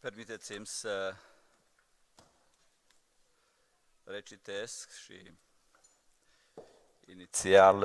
Permiteți-mi 0.00 0.66
să 0.66 1.14
recitesc 4.04 4.92
și 4.92 5.32
inițial 7.06 7.80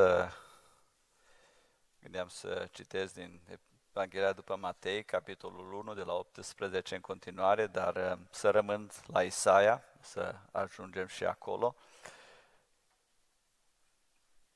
gândeam 2.02 2.28
să 2.28 2.68
citesc 2.72 3.14
din 3.14 3.42
Evanghelia 3.90 4.34
după 4.34 4.56
Matei, 4.56 5.04
capitolul 5.04 5.74
1, 5.74 5.94
de 5.94 6.02
la 6.02 6.14
18 6.14 6.96
în 6.96 7.02
continuare, 7.02 7.68
dar 7.68 8.20
să 8.30 8.50
rămân 8.50 8.92
la 9.06 9.24
Isaia, 9.24 9.84
să 10.02 10.36
ajungem 10.52 11.08
și 11.08 11.26
acolo. 11.26 11.76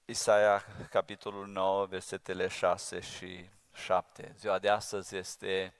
Isaia, 0.06 0.66
capitolul 0.90 1.48
9, 1.48 1.86
versetele 1.86 2.48
6 2.48 3.00
și 3.00 3.50
7. 3.74 4.36
Ziua 4.38 4.60
de 4.60 4.70
astăzi 4.70 5.16
este 5.16 5.74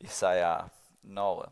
Isaia 0.00 0.72
9. 1.00 1.44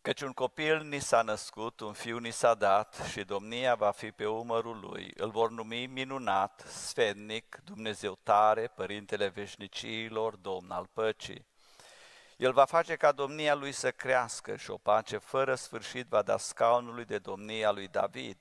Căci 0.00 0.20
un 0.20 0.32
copil 0.32 0.82
ni 0.82 0.98
s-a 0.98 1.22
născut, 1.22 1.80
un 1.80 1.92
fiu 1.92 2.18
ni 2.18 2.30
s-a 2.30 2.54
dat 2.54 3.00
și 3.10 3.24
domnia 3.24 3.74
va 3.74 3.90
fi 3.90 4.10
pe 4.10 4.26
umărul 4.26 4.80
lui. 4.80 5.12
Îl 5.16 5.30
vor 5.30 5.50
numi 5.50 5.86
minunat, 5.86 6.64
sfednic, 6.66 7.60
Dumnezeu 7.64 8.18
tare, 8.22 8.66
Părintele 8.66 9.28
veșniciilor, 9.28 10.36
Domn 10.36 10.70
al 10.70 10.86
păcii. 10.92 11.46
El 12.36 12.52
va 12.52 12.64
face 12.64 12.96
ca 12.96 13.12
domnia 13.12 13.54
lui 13.54 13.72
să 13.72 13.90
crească 13.90 14.56
și 14.56 14.70
o 14.70 14.76
pace 14.76 15.18
fără 15.18 15.54
sfârșit 15.54 16.06
va 16.08 16.22
da 16.22 16.36
scaunului 16.36 17.04
de 17.04 17.18
domnia 17.18 17.70
lui 17.70 17.88
David 17.88 18.38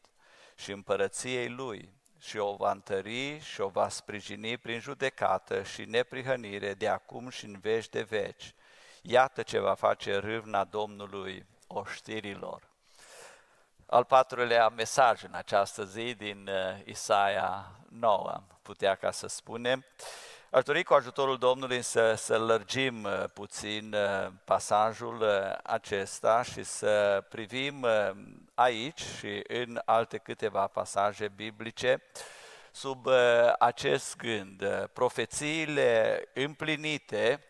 și 0.55 0.71
împărăției 0.71 1.49
lui 1.49 1.96
și 2.20 2.38
o 2.38 2.55
va 2.55 2.71
întări 2.71 3.39
și 3.39 3.62
o 3.62 3.67
va 3.67 3.89
sprijini 3.89 4.58
prin 4.58 4.80
judecată 4.80 5.63
și 5.63 5.85
neprihănire 5.85 6.73
de 6.73 6.88
acum 6.88 7.30
și 7.30 7.45
în 7.45 7.59
veci 7.59 7.89
de 7.89 8.02
veci. 8.02 8.53
Iată 9.02 9.41
ce 9.41 9.59
va 9.59 9.73
face 9.73 10.16
râvna 10.16 10.63
Domnului 10.63 11.45
oștirilor. 11.67 12.67
Al 13.86 14.03
patrulea 14.03 14.69
mesaj 14.69 15.23
în 15.23 15.33
această 15.33 15.83
zi 15.83 16.14
din 16.14 16.47
uh, 16.47 16.86
Isaia 16.86 17.72
9, 17.89 18.41
putea 18.61 18.95
ca 18.95 19.11
să 19.11 19.28
spunem. 19.28 19.86
Aș 20.52 20.63
dori 20.63 20.84
cu 20.84 20.94
ajutorul 20.94 21.38
Domnului 21.38 21.81
să, 21.81 22.13
să 22.13 22.38
lărgim 22.38 23.03
uh, 23.03 23.23
puțin 23.34 23.94
uh, 23.94 24.31
pasajul 24.45 25.23
acesta 25.63 26.41
și 26.41 26.63
să 26.63 27.23
privim 27.30 27.86
aici 28.58 29.02
și 29.02 29.44
în 29.47 29.81
alte 29.86 30.17
câteva 30.17 30.67
pasaje 30.67 31.27
biblice 31.27 32.03
sub 32.72 33.08
acest 33.59 34.16
gând. 34.16 34.88
Profețiile 34.94 36.23
împlinite 36.33 37.44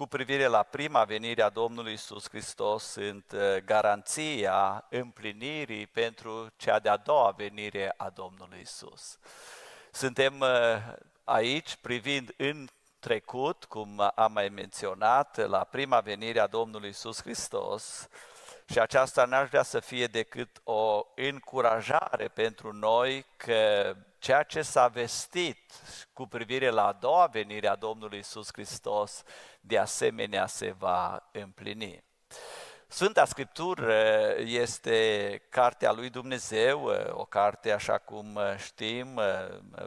cu 0.00 0.06
privire 0.06 0.46
la 0.46 0.62
prima 0.62 1.04
venire 1.04 1.42
a 1.42 1.48
Domnului 1.48 1.92
Isus 1.92 2.28
Hristos 2.28 2.84
sunt 2.84 3.32
uh, 3.32 3.56
garanția 3.64 4.86
împlinirii 4.90 5.86
pentru 5.86 6.52
cea 6.56 6.78
de-a 6.78 6.96
doua 6.96 7.30
venire 7.30 7.94
a 7.96 8.10
Domnului 8.10 8.60
Isus. 8.60 9.18
Suntem 9.90 10.40
uh, 10.40 10.48
aici 11.24 11.76
privind 11.76 12.34
în 12.36 12.68
trecut, 12.98 13.64
cum 13.64 14.12
am 14.14 14.32
mai 14.32 14.48
menționat, 14.48 15.36
la 15.48 15.64
prima 15.64 16.00
venire 16.00 16.40
a 16.40 16.46
Domnului 16.46 16.88
Isus 16.88 17.22
Hristos, 17.22 18.08
și 18.70 18.78
aceasta 18.78 19.24
n-aș 19.24 19.48
vrea 19.48 19.62
să 19.62 19.80
fie 19.80 20.06
decât 20.06 20.60
o 20.64 21.02
încurajare 21.14 22.28
pentru 22.28 22.72
noi 22.72 23.26
că 23.36 23.94
ceea 24.18 24.42
ce 24.42 24.62
s-a 24.62 24.88
vestit 24.88 25.72
cu 26.12 26.26
privire 26.26 26.68
la 26.68 26.86
a 26.86 26.92
doua 26.92 27.26
venire 27.26 27.68
a 27.68 27.74
Domnului 27.74 28.18
Isus 28.18 28.48
Hristos, 28.52 29.22
de 29.60 29.78
asemenea 29.78 30.46
se 30.46 30.74
va 30.78 31.28
împlini. 31.32 32.04
Sfânta 32.86 33.24
Scriptură 33.24 34.34
este 34.38 35.42
cartea 35.48 35.92
lui 35.92 36.10
Dumnezeu, 36.10 36.84
o 37.10 37.24
carte 37.24 37.72
așa 37.72 37.98
cum 37.98 38.38
știm, 38.56 39.20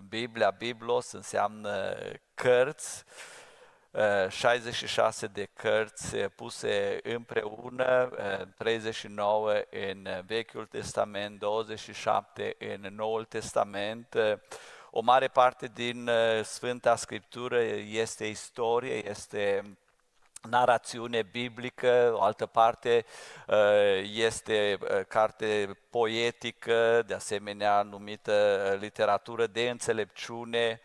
Biblia, 0.10 0.50
Biblos 0.50 1.12
înseamnă 1.12 1.98
cărți, 2.34 3.04
66 4.30 5.28
de 5.28 5.50
cărți 5.54 6.18
puse 6.18 7.00
împreună, 7.04 8.10
39 8.58 9.52
în 9.92 10.08
Vechiul 10.26 10.66
Testament, 10.66 11.40
27 11.40 12.56
în 12.60 12.96
Noul 12.96 13.26
Testament. 13.26 14.16
O 14.92 15.02
mare 15.02 15.28
parte 15.28 15.72
din 15.74 16.10
Sfânta 16.44 16.96
Scriptură 16.96 17.62
este 17.90 18.26
istorie, 18.26 19.10
este 19.10 19.64
narațiune 20.50 21.22
biblică, 21.22 22.14
o 22.16 22.22
altă 22.22 22.46
parte 22.46 23.06
este 24.14 24.78
carte 25.08 25.78
poetică, 25.90 27.04
de 27.08 27.14
asemenea 27.14 27.82
numită 27.82 28.78
literatură 28.80 29.48
de 29.48 29.70
înțelepciune, 29.70 30.82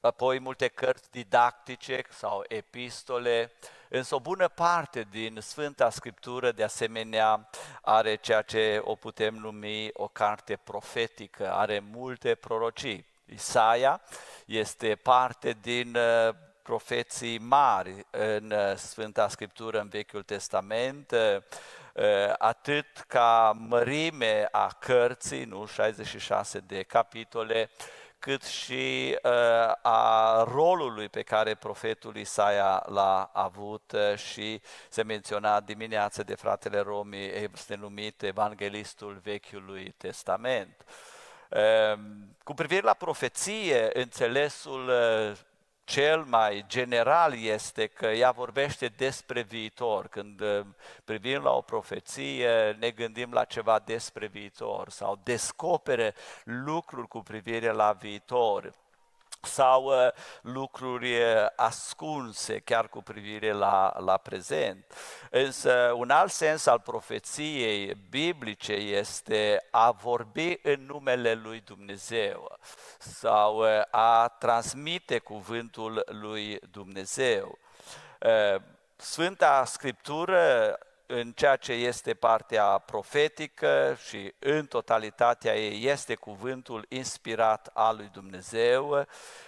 apoi 0.00 0.38
multe 0.38 0.68
cărți 0.68 1.10
didactice 1.10 2.02
sau 2.08 2.44
epistole, 2.48 3.52
însă 3.88 4.14
o 4.14 4.20
bună 4.20 4.48
parte 4.48 5.06
din 5.10 5.38
Sfânta 5.40 5.90
Scriptură 5.90 6.52
de 6.52 6.62
asemenea 6.62 7.48
are 7.82 8.14
ceea 8.14 8.42
ce 8.42 8.80
o 8.84 8.94
putem 8.94 9.34
numi 9.34 9.90
o 9.92 10.08
carte 10.08 10.56
profetică, 10.56 11.52
are 11.52 11.82
multe 11.92 12.34
prorocii. 12.34 13.06
Isaia 13.26 14.00
este 14.46 14.94
parte 14.94 15.56
din 15.60 15.96
profeții 16.62 17.38
mari 17.38 18.06
în 18.10 18.54
Sfânta 18.76 19.28
Scriptură 19.28 19.80
în 19.80 19.88
Vechiul 19.88 20.22
Testament, 20.22 21.14
atât 22.38 22.86
ca 23.06 23.56
mărime 23.58 24.48
a 24.50 24.76
cărții, 24.78 25.44
nu 25.44 25.66
66 25.66 26.58
de 26.58 26.82
capitole, 26.82 27.70
cât 28.20 28.42
și 28.44 29.18
uh, 29.22 29.30
a 29.82 30.42
rolului 30.52 31.08
pe 31.08 31.22
care 31.22 31.54
profetul 31.54 32.16
Isaia 32.16 32.82
l-a 32.86 33.30
avut 33.32 33.92
uh, 33.92 34.16
și 34.16 34.60
se 34.88 35.02
menționa 35.02 35.60
dimineață 35.60 36.22
de 36.22 36.34
fratele 36.34 36.80
Romi, 36.80 37.32
este 37.52 37.74
numit 37.74 38.22
Evanghelistul 38.22 39.20
Vechiului 39.22 39.94
Testament. 39.96 40.84
Uh, 41.48 41.98
cu 42.44 42.54
privire 42.54 42.82
la 42.82 42.94
profeție, 42.94 43.90
înțelesul 43.92 44.88
uh, 44.88 45.36
cel 45.90 46.24
mai 46.24 46.64
general 46.68 47.38
este 47.38 47.86
că 47.86 48.06
ea 48.06 48.30
vorbește 48.30 48.86
despre 48.86 49.42
viitor. 49.42 50.08
Când 50.08 50.40
uh, 50.40 50.66
privim 51.04 51.42
la 51.42 51.50
o 51.50 51.60
profeție, 51.60 52.76
ne 52.78 52.90
gândim 52.90 53.32
la 53.32 53.44
ceva 53.44 53.78
despre 53.78 54.26
viitor 54.26 54.90
sau 54.90 55.20
descopere 55.22 56.14
lucruri 56.44 57.08
cu 57.08 57.18
privire 57.18 57.72
la 57.72 57.92
viitor 57.92 58.72
sau 59.40 59.84
uh, 59.84 60.08
lucruri 60.40 61.16
uh, 61.16 61.46
ascunse 61.56 62.58
chiar 62.58 62.88
cu 62.88 63.02
privire 63.02 63.52
la, 63.52 63.96
la 63.98 64.16
prezent. 64.16 64.84
Însă 65.30 65.92
un 65.96 66.10
alt 66.10 66.30
sens 66.30 66.66
al 66.66 66.80
profeției 66.80 67.94
biblice 68.10 68.72
este 68.72 69.66
a 69.70 69.90
vorbi 69.90 70.58
în 70.62 70.84
numele 70.86 71.34
lui 71.34 71.62
Dumnezeu 71.64 72.58
sau 72.98 73.58
uh, 73.58 73.82
a 73.90 74.28
transmite 74.28 75.18
cuvântul 75.18 76.04
lui 76.06 76.58
Dumnezeu. 76.70 77.58
Sfânta 78.96 79.64
Scriptură 79.64 80.78
în 81.12 81.32
ceea 81.32 81.56
ce 81.56 81.72
este 81.72 82.14
partea 82.14 82.78
profetică 82.78 83.96
și 84.08 84.34
în 84.38 84.66
totalitatea 84.66 85.56
ei 85.56 85.86
este 85.86 86.14
cuvântul 86.14 86.86
inspirat 86.88 87.70
al 87.72 87.96
lui 87.96 88.08
Dumnezeu, 88.12 89.06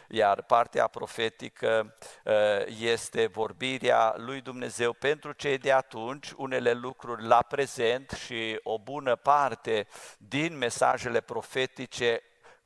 iar 0.08 0.42
partea 0.42 0.86
profetică 0.86 1.96
uh, 2.24 2.32
este 2.80 3.26
vorbirea 3.26 4.14
lui 4.16 4.40
Dumnezeu 4.40 4.92
pentru 4.92 5.32
cei 5.32 5.58
de 5.58 5.72
atunci, 5.72 6.30
unele 6.36 6.72
lucruri 6.72 7.26
la 7.26 7.42
prezent 7.42 8.10
și 8.10 8.60
o 8.62 8.78
bună 8.78 9.16
parte 9.16 9.86
din 10.18 10.56
mesajele 10.56 11.20
profetice, 11.20 12.22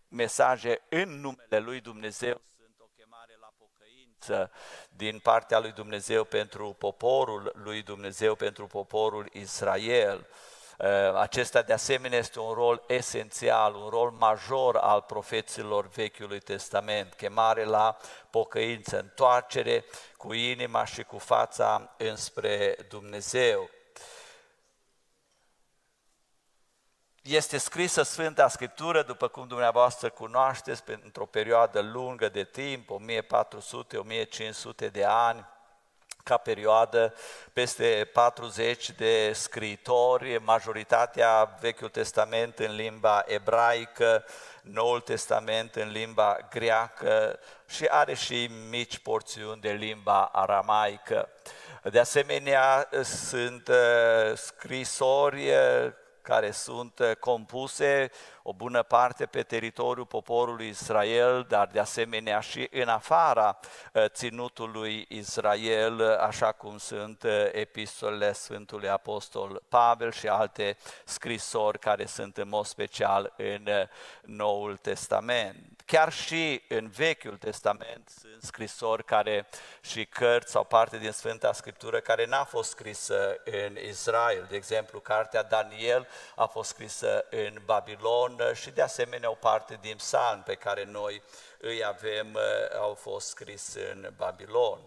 mesaje 0.08 0.80
în 0.88 1.20
numele 1.20 1.58
lui 1.58 1.80
Dumnezeu 1.80 2.40
credință 4.26 4.50
din 4.88 5.18
partea 5.18 5.58
lui 5.58 5.72
Dumnezeu 5.72 6.24
pentru 6.24 6.76
poporul 6.78 7.52
lui 7.62 7.82
Dumnezeu, 7.82 8.34
pentru 8.34 8.66
poporul 8.66 9.28
Israel. 9.32 10.26
Uh, 10.78 11.14
acesta 11.14 11.62
de 11.62 11.72
asemenea 11.72 12.18
este 12.18 12.40
un 12.40 12.52
rol 12.52 12.82
esențial, 12.86 13.74
un 13.74 13.88
rol 13.88 14.10
major 14.10 14.76
al 14.76 15.02
profeților 15.02 15.88
Vechiului 15.88 16.40
Testament, 16.40 17.14
chemare 17.14 17.64
la 17.64 17.96
pocăință, 18.30 18.98
întoarcere 18.98 19.84
cu 20.16 20.32
inima 20.32 20.84
și 20.84 21.02
cu 21.02 21.18
fața 21.18 21.94
înspre 21.96 22.76
Dumnezeu. 22.88 23.70
Este 27.28 27.58
scrisă 27.58 28.02
Sfânta 28.02 28.48
Scriptură, 28.48 29.02
după 29.02 29.28
cum 29.28 29.46
dumneavoastră 29.46 30.10
cunoașteți, 30.10 30.82
pentru 30.82 31.22
o 31.22 31.26
perioadă 31.26 31.80
lungă 31.80 32.28
de 32.28 32.44
timp, 32.44 32.90
1400-1500 34.86 34.90
de 34.92 35.04
ani, 35.04 35.46
ca 36.22 36.36
perioadă, 36.36 37.14
peste 37.52 38.10
40 38.12 38.90
de 38.90 39.32
scriitori, 39.32 40.38
majoritatea 40.38 41.56
Vechiul 41.60 41.88
Testament 41.88 42.58
în 42.58 42.74
limba 42.74 43.24
ebraică, 43.26 44.24
Noul 44.62 45.00
Testament 45.00 45.74
în 45.74 45.90
limba 45.90 46.38
greacă 46.50 47.38
și 47.68 47.84
are 47.84 48.14
și 48.14 48.50
mici 48.70 48.98
porțiuni 48.98 49.60
de 49.60 49.70
limba 49.70 50.24
aramaică. 50.24 51.28
De 51.82 51.98
asemenea, 51.98 52.88
sunt 53.02 53.68
uh, 53.68 54.36
scrisori 54.36 55.48
uh, 55.48 55.92
care 56.26 56.50
sunt 56.50 56.98
uh, 56.98 57.10
compuse 57.20 58.10
o 58.42 58.52
bună 58.52 58.82
parte 58.82 59.26
pe 59.26 59.42
teritoriul 59.42 60.06
poporului 60.06 60.68
Israel, 60.68 61.46
dar 61.48 61.68
de 61.72 61.78
asemenea 61.78 62.40
și 62.40 62.68
în 62.70 62.88
afara 62.88 63.58
uh, 63.92 64.04
ținutului 64.06 65.06
Israel, 65.08 66.16
așa 66.20 66.52
cum 66.52 66.78
sunt 66.78 67.22
uh, 67.22 67.48
epistolele 67.52 68.32
Sfântului 68.32 68.88
Apostol 68.88 69.62
Pavel 69.68 70.12
și 70.12 70.28
alte 70.28 70.76
scrisori 71.04 71.78
care 71.78 72.06
sunt 72.06 72.36
în 72.36 72.48
mod 72.48 72.66
special 72.66 73.32
în 73.36 73.68
Noul 74.22 74.76
Testament. 74.76 75.75
Chiar 75.86 76.12
și 76.12 76.62
în 76.68 76.88
Vechiul 76.88 77.36
Testament 77.36 78.08
sunt 78.20 78.42
scrisori 78.42 79.04
care 79.04 79.46
și 79.80 80.06
cărți 80.06 80.50
sau 80.50 80.64
parte 80.64 80.98
din 80.98 81.10
Sfânta 81.10 81.52
Scriptură 81.52 82.00
care 82.00 82.26
n-a 82.26 82.44
fost 82.44 82.70
scrisă 82.70 83.36
în 83.44 83.76
Israel. 83.88 84.46
De 84.48 84.56
exemplu, 84.56 85.00
cartea 85.00 85.42
Daniel 85.42 86.08
a 86.34 86.46
fost 86.46 86.68
scrisă 86.68 87.24
în 87.30 87.62
Babilon 87.64 88.36
și 88.54 88.70
de 88.70 88.82
asemenea 88.82 89.30
o 89.30 89.34
parte 89.34 89.78
din 89.80 89.96
psalm 89.96 90.42
pe 90.42 90.54
care 90.54 90.84
noi 90.84 91.22
îi 91.58 91.84
avem 91.84 92.38
au 92.78 92.94
fost 92.94 93.28
scris 93.28 93.74
în 93.74 94.12
Babilon. 94.16 94.78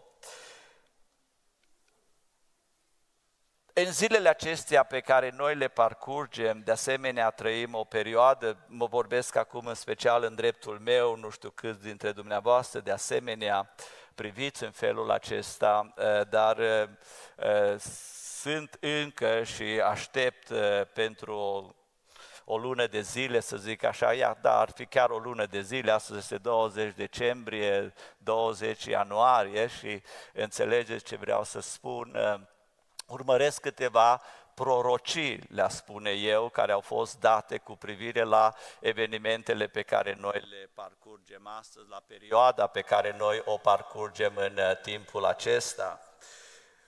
În 3.85 3.91
zilele 3.91 4.29
acestea 4.29 4.83
pe 4.83 4.99
care 4.99 5.33
noi 5.35 5.55
le 5.55 5.67
parcurgem, 5.67 6.61
de 6.65 6.71
asemenea 6.71 7.29
trăim 7.29 7.73
o 7.73 7.83
perioadă, 7.83 8.57
mă 8.67 8.85
vorbesc 8.85 9.35
acum 9.35 9.65
în 9.65 9.73
special 9.73 10.23
în 10.23 10.35
dreptul 10.35 10.79
meu, 10.79 11.15
nu 11.15 11.29
știu 11.29 11.49
câți 11.49 11.81
dintre 11.81 12.11
dumneavoastră, 12.11 12.79
de 12.79 12.91
asemenea 12.91 13.73
priviți 14.15 14.63
în 14.63 14.71
felul 14.71 15.11
acesta, 15.11 15.93
eh, 15.97 16.27
dar 16.29 16.59
eh, 16.59 16.89
eh, 17.37 17.79
sunt 18.41 18.77
încă 18.79 19.43
și 19.43 19.81
aștept 19.85 20.51
pentru 20.93 21.33
o, 21.33 21.73
o 22.45 22.57
lună 22.57 22.87
de 22.87 23.01
zile, 23.01 23.39
să 23.39 23.57
zic 23.57 23.83
așa, 23.83 24.13
ia, 24.13 24.37
da, 24.41 24.59
ar 24.59 24.71
fi 24.75 24.85
chiar 24.85 25.09
o 25.09 25.17
lună 25.17 25.45
de 25.45 25.61
zile, 25.61 25.91
astăzi 25.91 26.19
este 26.19 26.37
20 26.37 26.93
decembrie, 26.95 27.93
20 28.17 28.85
ianuarie 28.85 29.67
și 29.67 30.01
înțelegeți 30.33 31.05
ce 31.05 31.15
vreau 31.15 31.43
să 31.43 31.59
spun, 31.59 32.17
urmăresc 33.09 33.61
câteva 33.61 34.21
prorocii, 34.53 35.39
le 35.49 35.67
spune 35.69 36.11
eu, 36.11 36.49
care 36.49 36.71
au 36.71 36.81
fost 36.81 37.19
date 37.19 37.57
cu 37.57 37.75
privire 37.75 38.23
la 38.23 38.53
evenimentele 38.79 39.67
pe 39.67 39.81
care 39.81 40.17
noi 40.19 40.43
le 40.49 40.69
parcurgem 40.73 41.47
astăzi, 41.47 41.89
la 41.89 42.03
perioada 42.07 42.67
pe 42.67 42.81
care 42.81 43.15
noi 43.17 43.41
o 43.45 43.57
parcurgem 43.57 44.33
în 44.35 44.57
uh, 44.57 44.81
timpul 44.81 45.25
acesta. 45.25 45.99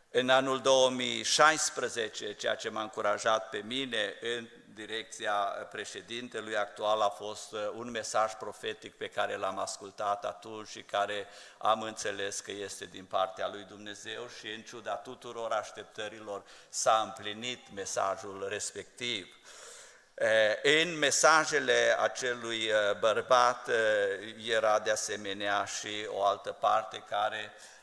În 0.09 0.29
anul 0.29 0.59
2016, 0.59 2.33
ceea 2.33 2.55
ce 2.55 2.69
m-a 2.69 2.81
încurajat 2.81 3.49
pe 3.49 3.57
mine 3.57 4.13
în 4.21 4.47
direcția 4.73 5.33
președintelui 5.71 6.57
actual 6.57 7.01
a 7.01 7.09
fost 7.09 7.51
uh, 7.51 7.59
un 7.75 7.89
mesaj 7.89 8.33
profetic 8.33 8.95
pe 8.95 9.07
care 9.07 9.35
l-am 9.35 9.59
ascultat 9.59 10.25
atunci 10.25 10.67
și 10.67 10.81
care 10.81 11.27
am 11.57 11.81
înțeles 11.81 12.39
că 12.39 12.51
este 12.51 12.85
din 12.85 13.05
partea 13.05 13.47
lui 13.47 13.63
Dumnezeu 13.63 14.27
și 14.39 14.47
în 14.47 14.61
ciuda 14.61 14.95
tuturor 14.95 15.51
așteptărilor 15.51 16.43
s-a 16.69 17.01
împlinit 17.03 17.73
mesajul 17.73 18.45
respectiv. 18.49 19.35
În 20.63 20.97
mesajele 20.97 21.95
acelui 21.99 22.71
uh, 22.71 22.99
bărbat 22.99 23.67
uh, 23.67 23.75
era 24.47 24.79
de 24.79 24.91
asemenea 24.91 25.65
și 25.65 26.05
o 26.07 26.23
altă 26.23 26.51
parte 26.51 27.03
care 27.09 27.39
Eh, 27.43 27.80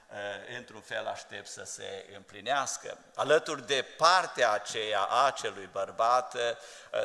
într-un 0.56 0.81
fel 0.81 1.06
aștept 1.06 1.46
să 1.46 1.62
se 1.64 2.06
împlinească. 2.14 2.99
Alături 3.14 3.66
de 3.66 3.84
partea 3.96 4.52
aceea 4.52 5.00
a 5.00 5.26
acelui 5.26 5.69
bărbat 5.72 6.34
eh, 6.34 6.56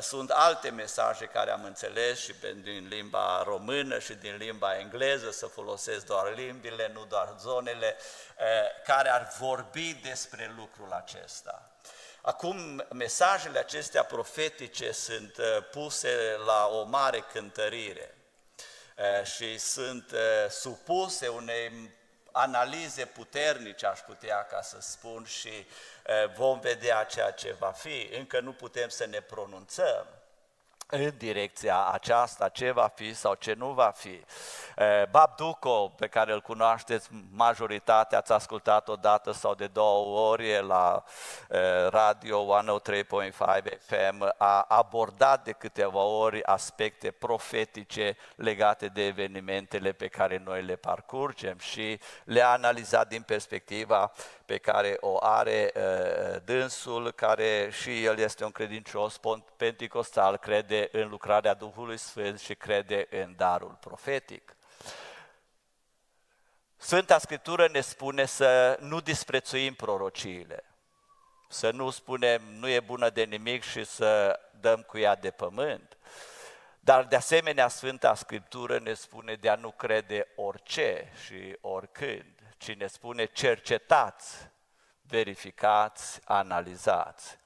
sunt 0.01 0.29
alte 0.29 0.69
mesaje 0.69 1.25
care 1.25 1.51
am 1.51 1.63
înțeles 1.63 2.19
și 2.19 2.33
din 2.63 2.87
limba 2.89 3.43
română 3.43 3.99
și 3.99 4.13
din 4.13 4.35
limba 4.35 4.77
engleză, 4.77 5.31
să 5.31 5.45
folosesc 5.45 6.05
doar 6.05 6.35
limbile, 6.35 6.91
nu 6.93 7.05
doar 7.05 7.35
zonele, 7.39 7.97
eh, 8.37 8.83
care 8.85 9.09
ar 9.09 9.33
vorbi 9.39 9.93
despre 9.93 10.53
lucrul 10.55 10.91
acesta. 10.91 11.67
Acum, 12.21 12.85
mesajele 12.91 13.59
acestea 13.59 14.03
profetice 14.03 14.91
sunt 14.91 15.35
puse 15.71 16.35
la 16.45 16.67
o 16.67 16.83
mare 16.83 17.19
cântărire 17.19 18.17
și 19.23 19.57
sunt 19.57 20.13
supuse 20.49 21.27
unei 21.27 21.91
analize 22.35 23.05
puternice, 23.05 23.85
aș 23.85 23.99
putea 23.99 24.45
ca 24.45 24.61
să 24.61 24.77
spun, 24.79 25.25
și 25.25 25.67
vom 26.35 26.59
vedea 26.59 27.03
ceea 27.03 27.31
ce 27.31 27.55
va 27.59 27.71
fi. 27.71 28.09
Încă 28.17 28.39
nu 28.39 28.53
putem 28.53 28.89
să 28.89 29.05
ne 29.05 29.19
pronunțăm, 29.21 30.05
în 30.95 31.13
direcția 31.17 31.89
aceasta, 31.91 32.49
ce 32.49 32.71
va 32.71 32.91
fi 32.95 33.13
sau 33.13 33.33
ce 33.33 33.53
nu 33.53 33.67
va 33.67 33.91
fi. 33.95 34.23
Bab 35.09 35.35
Duco, 35.35 35.87
pe 35.87 36.07
care 36.07 36.33
îl 36.33 36.41
cunoașteți 36.41 37.09
majoritatea, 37.31 38.17
ați 38.17 38.31
ascultat 38.31 38.87
o 38.87 38.95
dată 38.95 39.31
sau 39.31 39.53
de 39.53 39.67
două 39.67 40.29
ori 40.29 40.65
la 40.65 41.03
Radio 41.89 42.61
103.5 42.63 43.03
FM, 43.79 44.33
a 44.37 44.65
abordat 44.67 45.43
de 45.43 45.51
câteva 45.51 45.99
ori 45.99 46.43
aspecte 46.43 47.11
profetice 47.11 48.17
legate 48.35 48.87
de 48.87 49.05
evenimentele 49.05 49.91
pe 49.91 50.07
care 50.07 50.41
noi 50.45 50.63
le 50.63 50.75
parcurgem 50.75 51.57
și 51.57 51.99
le-a 52.23 52.49
analizat 52.49 53.07
din 53.07 53.21
perspectiva 53.21 54.11
pe 54.53 54.59
care 54.59 54.97
o 54.99 55.17
are 55.19 55.71
uh, 55.75 56.41
dânsul, 56.45 57.11
care 57.11 57.69
și 57.71 58.03
el 58.03 58.17
este 58.17 58.43
un 58.43 58.51
credincios 58.51 59.19
penticostal, 59.57 60.37
crede 60.37 60.89
în 60.91 61.09
lucrarea 61.09 61.53
Duhului 61.53 61.97
Sfânt 61.97 62.39
și 62.39 62.55
crede 62.55 63.07
în 63.09 63.33
darul 63.37 63.77
profetic. 63.79 64.55
Sfânta 66.77 67.17
Scriptură 67.17 67.67
ne 67.71 67.81
spune 67.81 68.25
să 68.25 68.77
nu 68.79 69.01
disprețuim 69.01 69.73
prorociile, 69.73 70.63
să 71.49 71.71
nu 71.71 71.89
spunem 71.89 72.41
nu 72.59 72.67
e 72.69 72.79
bună 72.79 73.09
de 73.09 73.23
nimic 73.23 73.63
și 73.63 73.83
să 73.83 74.39
dăm 74.59 74.81
cu 74.81 74.97
ea 74.97 75.15
de 75.15 75.31
pământ. 75.31 75.97
Dar 76.79 77.03
de 77.03 77.15
asemenea 77.15 77.67
Sfânta 77.67 78.15
Scriptură 78.15 78.79
ne 78.79 78.93
spune 78.93 79.35
de 79.35 79.49
a 79.49 79.55
nu 79.55 79.71
crede 79.71 80.27
orice 80.35 81.11
și 81.25 81.57
oricând 81.61 82.42
cine 82.63 82.87
spune 82.87 83.25
cercetați, 83.25 84.49
verificați, 85.01 86.19
analizați. 86.23 87.37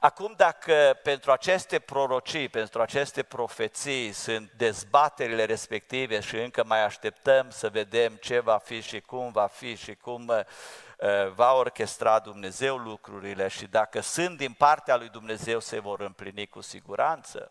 Acum, 0.00 0.34
dacă 0.36 1.00
pentru 1.02 1.32
aceste 1.32 1.78
prorocii, 1.78 2.48
pentru 2.48 2.82
aceste 2.82 3.22
profeții 3.22 4.12
sunt 4.12 4.50
dezbaterile 4.56 5.44
respective 5.44 6.20
și 6.20 6.36
încă 6.36 6.64
mai 6.64 6.84
așteptăm 6.84 7.50
să 7.50 7.68
vedem 7.68 8.14
ce 8.14 8.40
va 8.40 8.58
fi 8.58 8.80
și 8.80 9.00
cum 9.00 9.32
va 9.32 9.46
fi 9.46 9.76
și 9.76 9.94
cum 9.94 10.28
uh, 10.28 11.30
va 11.34 11.52
orchestra 11.52 12.18
Dumnezeu 12.18 12.76
lucrurile 12.76 13.48
și 13.48 13.66
dacă 13.66 14.00
sunt 14.00 14.36
din 14.36 14.52
partea 14.52 14.96
lui 14.96 15.08
Dumnezeu 15.08 15.60
se 15.60 15.78
vor 15.78 16.00
împlini 16.00 16.46
cu 16.46 16.60
siguranță 16.60 17.50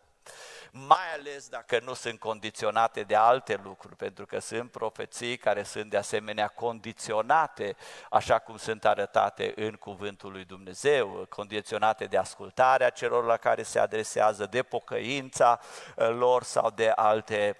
mai 0.70 1.12
ales 1.18 1.48
dacă 1.48 1.80
nu 1.84 1.94
sunt 1.94 2.18
condiționate 2.18 3.02
de 3.02 3.14
alte 3.14 3.60
lucruri, 3.64 3.96
pentru 3.96 4.26
că 4.26 4.38
sunt 4.38 4.70
profeții 4.70 5.36
care 5.36 5.62
sunt 5.62 5.90
de 5.90 5.96
asemenea 5.96 6.48
condiționate, 6.48 7.76
așa 8.10 8.38
cum 8.38 8.56
sunt 8.56 8.84
arătate 8.84 9.52
în 9.56 9.72
Cuvântul 9.72 10.32
lui 10.32 10.44
Dumnezeu, 10.44 11.26
condiționate 11.28 12.04
de 12.04 12.16
ascultarea 12.16 12.90
celor 12.90 13.24
la 13.24 13.36
care 13.36 13.62
se 13.62 13.78
adresează, 13.78 14.46
de 14.46 14.62
pocăința 14.62 15.60
uh, 15.96 16.08
lor 16.08 16.42
sau 16.42 16.70
de 16.70 16.88
alte 16.88 17.56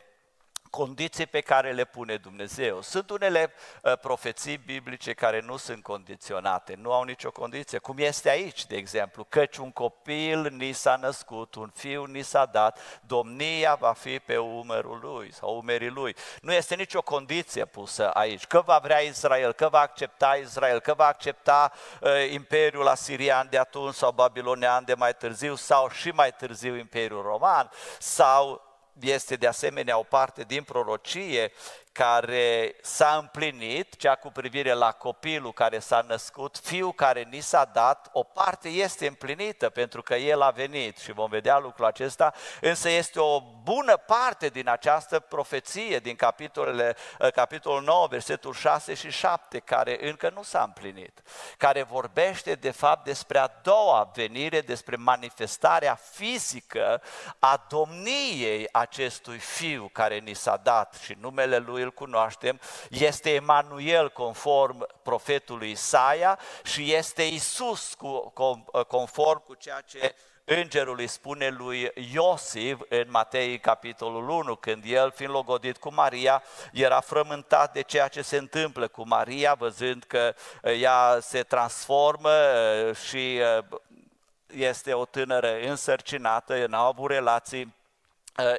condiții 0.75 1.27
pe 1.27 1.41
care 1.41 1.73
le 1.73 1.85
pune 1.85 2.17
Dumnezeu. 2.17 2.83
Sunt 2.83 3.11
unele 3.11 3.53
uh, 3.83 3.99
profeții 3.99 4.57
biblice 4.57 5.13
care 5.13 5.41
nu 5.41 5.57
sunt 5.57 5.83
condiționate, 5.83 6.75
nu 6.81 6.93
au 6.93 7.03
nicio 7.03 7.31
condiție, 7.31 7.79
cum 7.79 7.99
este 7.99 8.29
aici, 8.29 8.67
de 8.67 8.77
exemplu, 8.77 9.25
căci 9.25 9.57
un 9.57 9.71
copil 9.71 10.51
ni 10.51 10.73
s-a 10.73 10.97
născut, 10.97 11.55
un 11.55 11.71
fiu 11.75 12.05
ni 12.05 12.23
s-a 12.23 12.45
dat, 12.45 12.79
domnia 13.07 13.75
va 13.75 13.93
fi 13.93 14.19
pe 14.19 14.37
umărul 14.37 14.99
lui 15.03 15.33
sau 15.33 15.57
umerii 15.57 15.89
lui. 15.89 16.17
Nu 16.41 16.53
este 16.53 16.75
nicio 16.75 17.03
condiție 17.03 17.65
pusă 17.65 18.11
aici, 18.11 18.47
că 18.47 18.61
va 18.61 18.79
vrea 18.83 18.99
Israel, 18.99 19.53
că 19.53 19.69
va 19.69 19.81
accepta 19.81 20.35
Israel, 20.35 20.81
că 20.81 20.95
va 20.95 21.07
accepta 21.07 21.73
uh, 22.01 22.11
Imperiul 22.31 22.89
Asirian 22.89 23.47
de 23.51 23.59
atunci 23.59 23.95
sau 23.95 24.11
Babilonian 24.11 24.85
de 24.85 24.95
mai 24.95 25.15
târziu 25.15 25.55
sau 25.55 25.89
și 25.89 26.09
mai 26.09 26.33
târziu 26.33 26.77
Imperiul 26.77 27.23
Roman 27.23 27.71
sau 27.99 28.73
este 29.01 29.37
de 29.37 29.47
asemenea 29.47 29.97
o 29.97 30.05
parte 30.05 30.45
din 30.45 30.63
prorocie 30.63 31.53
care 31.95 32.75
s-a 32.83 33.17
împlinit, 33.21 33.97
cea 33.97 34.15
cu 34.15 34.31
privire 34.31 34.73
la 34.73 34.93
copilul 34.93 35.53
care 35.53 35.79
s-a 35.79 36.05
născut, 36.09 36.61
fiul 36.63 36.93
care 36.93 37.27
ni 37.31 37.41
s-a 37.41 37.71
dat, 37.73 38.09
o 38.13 38.23
parte 38.23 38.69
este 38.69 39.07
împlinită 39.07 39.69
pentru 39.69 40.03
că 40.03 40.15
el 40.15 40.41
a 40.41 40.51
venit 40.51 40.99
și 40.99 41.13
vom 41.13 41.31
vedea 41.31 41.59
lucrul 41.59 41.85
acesta, 41.85 42.35
însă 42.61 42.89
este 42.89 43.21
o 43.21 43.41
bună 43.63 43.97
parte 43.97 44.49
din 44.49 44.69
această 44.69 45.21
profeție, 45.21 45.99
din 45.99 46.17
capitolele, 46.17 46.97
eh, 47.19 47.33
capitolul 47.33 47.83
9, 47.83 48.07
versetul 48.07 48.53
6 48.53 48.95
și 48.95 49.11
7, 49.11 49.59
care 49.59 50.09
încă 50.09 50.31
nu 50.35 50.43
s-a 50.43 50.63
împlinit, 50.63 51.23
care 51.57 51.83
vorbește 51.83 52.55
de 52.55 52.71
fapt 52.71 53.05
despre 53.05 53.39
a 53.39 53.51
doua 53.63 54.11
venire, 54.15 54.61
despre 54.61 54.97
manifestarea 54.97 55.95
fizică 55.95 57.03
a 57.39 57.67
domniei 57.69 58.69
acestui 58.73 59.39
fiu 59.39 59.91
care 59.93 60.19
ni 60.19 60.35
s-a 60.35 60.57
dat 60.57 60.99
și 61.03 61.17
numele 61.21 61.59
lui 61.59 61.83
îl 61.85 61.93
cunoaștem, 61.93 62.61
este 62.91 63.31
Emanuel 63.31 64.11
conform 64.11 64.87
profetului 65.03 65.71
Isaia 65.71 66.39
și 66.63 66.95
este 66.95 67.23
Isus 67.23 67.95
conform 68.89 69.45
cu 69.45 69.55
ceea 69.55 69.81
ce 69.81 70.15
îngerul 70.45 70.99
îi 70.99 71.07
spune 71.07 71.49
lui 71.49 71.93
Iosif 72.13 72.81
în 72.89 73.07
Matei 73.09 73.59
capitolul 73.59 74.29
1, 74.29 74.57
când 74.57 74.83
el, 74.87 75.11
fiind 75.11 75.33
logodit 75.33 75.77
cu 75.77 75.93
Maria, 75.93 76.43
era 76.73 77.01
frământat 77.01 77.73
de 77.73 77.81
ceea 77.81 78.09
ce 78.09 78.23
se 78.23 78.37
întâmplă 78.37 78.89
cu 78.89 79.07
Maria, 79.07 79.55
văzând 79.55 80.05
că 80.05 80.35
ea 80.81 81.19
se 81.21 81.43
transformă 81.43 82.31
și 83.07 83.41
este 84.47 84.93
o 84.93 85.05
tânără 85.05 85.59
însărcinată, 85.61 86.67
n-au 86.67 86.87
avut 86.87 87.11
relații 87.11 87.63
Uh, 87.63 87.84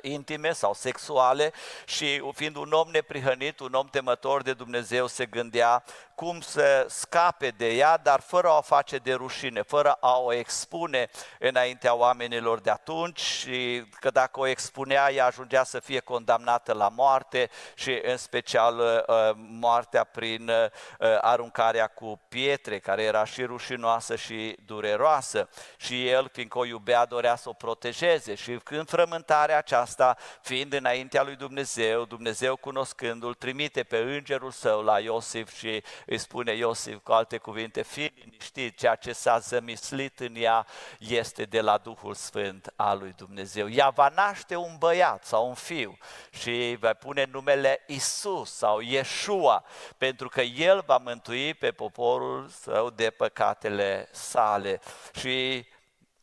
intime 0.01 0.51
sau 0.51 0.73
sexuale 0.73 1.53
și 1.85 2.31
fiind 2.33 2.55
un 2.55 2.71
om 2.71 2.89
neprihănit, 2.91 3.59
un 3.59 3.73
om 3.73 3.87
temător 3.87 4.41
de 4.41 4.53
Dumnezeu, 4.53 5.07
se 5.07 5.25
gândea 5.25 5.83
cum 6.15 6.41
să 6.41 6.85
scape 6.89 7.49
de 7.57 7.73
ea, 7.73 7.97
dar 7.97 8.19
fără 8.19 8.47
a 8.47 8.57
o 8.57 8.61
face 8.61 8.97
de 8.97 9.13
rușine, 9.13 9.61
fără 9.61 9.91
a 9.91 10.17
o 10.17 10.33
expune 10.33 11.09
înaintea 11.39 11.93
oamenilor 11.93 12.59
de 12.59 12.69
atunci 12.69 13.19
și 13.19 13.83
că 13.99 14.09
dacă 14.09 14.39
o 14.39 14.47
expunea, 14.47 15.11
ea 15.11 15.25
ajungea 15.25 15.63
să 15.63 15.79
fie 15.79 15.99
condamnată 15.99 16.73
la 16.73 16.89
moarte 16.89 17.49
și 17.73 17.99
în 18.03 18.17
special 18.17 18.77
uh, 18.77 19.15
moartea 19.35 20.03
prin 20.03 20.49
uh, 20.49 21.17
aruncarea 21.21 21.87
cu 21.87 22.19
pietre, 22.27 22.79
care 22.79 23.03
era 23.03 23.25
și 23.25 23.43
rușinoasă 23.43 24.15
și 24.15 24.55
dureroasă. 24.65 25.49
Și 25.77 26.07
el, 26.07 26.29
fiindcă 26.31 26.57
o 26.57 26.65
iubea, 26.65 27.05
dorea 27.05 27.35
să 27.35 27.49
o 27.49 27.53
protejeze 27.53 28.35
și 28.35 28.59
când 28.63 28.89
frământarea 28.89 29.57
aceasta, 29.57 30.17
fiind 30.41 30.73
înaintea 30.73 31.23
lui 31.23 31.35
Dumnezeu, 31.35 32.05
Dumnezeu 32.05 32.55
cunoscându-l, 32.55 33.33
trimite 33.33 33.83
pe 33.83 33.97
îngerul 33.97 34.51
său 34.51 34.81
la 34.81 34.99
Iosif 34.99 35.57
și 35.57 35.83
îi 36.05 36.17
spune 36.17 36.55
Iosif 36.55 36.97
cu 37.03 37.11
alte 37.11 37.37
cuvinte, 37.37 37.81
fii 37.81 38.13
liniștit, 38.15 38.77
ceea 38.77 38.95
ce 38.95 39.13
s-a 39.13 39.39
zămislit 39.39 40.19
în 40.19 40.35
ea 40.35 40.65
este 40.99 41.43
de 41.43 41.61
la 41.61 41.77
Duhul 41.77 42.13
Sfânt 42.13 42.73
al 42.75 42.97
lui 42.97 43.13
Dumnezeu. 43.17 43.69
Ea 43.69 43.89
va 43.89 44.11
naște 44.15 44.55
un 44.55 44.75
băiat 44.79 45.25
sau 45.25 45.47
un 45.47 45.53
fiu 45.53 45.97
și 46.29 46.77
va 46.79 46.93
pune 46.93 47.25
numele 47.31 47.83
Isus 47.87 48.53
sau 48.53 48.79
Yeshua, 48.79 49.65
pentru 49.97 50.29
că 50.29 50.41
El 50.41 50.83
va 50.85 50.97
mântui 50.97 51.53
pe 51.53 51.71
poporul 51.71 52.47
său 52.47 52.89
de 52.89 53.09
păcatele 53.09 54.09
sale. 54.11 54.79
Și 55.19 55.65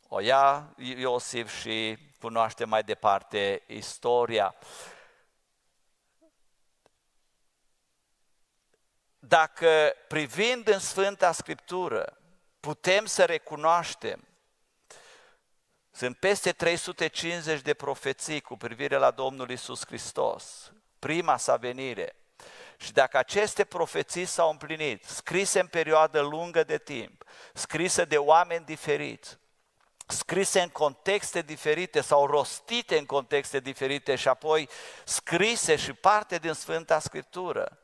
o 0.07 0.19
ia 0.19 0.73
Iosif 0.77 1.61
și 1.61 1.97
cunoaște 2.19 2.65
mai 2.65 2.83
departe 2.83 3.61
istoria. 3.67 4.55
Dacă 9.27 9.95
privind 10.07 10.67
în 10.67 10.79
Sfânta 10.79 11.31
Scriptură 11.31 12.17
putem 12.59 13.05
să 13.05 13.25
recunoaștem 13.25 14.27
sunt 15.91 16.17
peste 16.17 16.51
350 16.51 17.61
de 17.61 17.73
profeții 17.73 18.41
cu 18.41 18.57
privire 18.57 18.95
la 18.95 19.11
Domnul 19.11 19.49
Isus 19.49 19.85
Hristos, 19.85 20.71
prima 20.99 21.37
sa 21.37 21.55
venire. 21.55 22.15
Și 22.77 22.91
dacă 22.91 23.17
aceste 23.17 23.63
profeții 23.63 24.25
s-au 24.25 24.49
împlinit, 24.49 25.03
scrise 25.03 25.59
în 25.59 25.67
perioadă 25.67 26.21
lungă 26.21 26.63
de 26.63 26.77
timp, 26.77 27.23
scrise 27.53 28.05
de 28.05 28.17
oameni 28.17 28.65
diferiți, 28.65 29.37
scrise 30.07 30.61
în 30.61 30.69
contexte 30.69 31.41
diferite 31.41 32.01
sau 32.01 32.25
rostite 32.25 32.97
în 32.97 33.05
contexte 33.05 33.59
diferite 33.59 34.15
și 34.15 34.27
apoi 34.27 34.69
scrise 35.05 35.75
și 35.75 35.93
parte 35.93 36.37
din 36.37 36.53
Sfânta 36.53 36.99
Scriptură. 36.99 37.77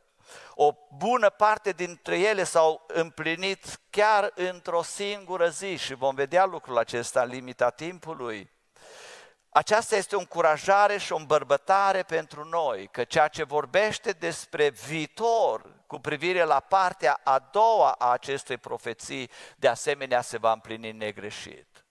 O 0.62 0.74
bună 0.98 1.30
parte 1.30 1.72
dintre 1.72 2.20
ele 2.20 2.44
s-au 2.44 2.84
împlinit 2.88 3.80
chiar 3.90 4.32
într-o 4.36 4.82
singură 4.82 5.50
zi 5.50 5.76
și 5.76 5.94
vom 5.94 6.16
vedea 6.16 6.46
lucrul 6.46 6.78
acesta 6.78 7.22
în 7.22 7.30
limita 7.30 7.70
timpului. 7.70 8.52
Aceasta 9.50 9.96
este 9.96 10.16
o 10.16 10.20
încurajare 10.20 10.98
și 10.98 11.12
o 11.12 11.16
îmbărbătare 11.16 12.04
pentru 12.04 12.44
noi, 12.44 12.88
că 12.92 13.04
ceea 13.04 13.28
ce 13.28 13.44
vorbește 13.44 14.12
despre 14.12 14.70
viitor 14.70 15.84
cu 15.88 16.00
privire 16.00 16.44
la 16.44 16.60
partea 16.60 17.20
a 17.24 17.40
doua 17.52 17.92
a 17.92 18.12
acestei 18.12 18.58
profeții, 18.58 19.30
de 19.56 19.68
asemenea 19.68 20.22
se 20.22 20.38
va 20.38 20.52
împlini 20.52 20.92
negreșit. 20.92 21.86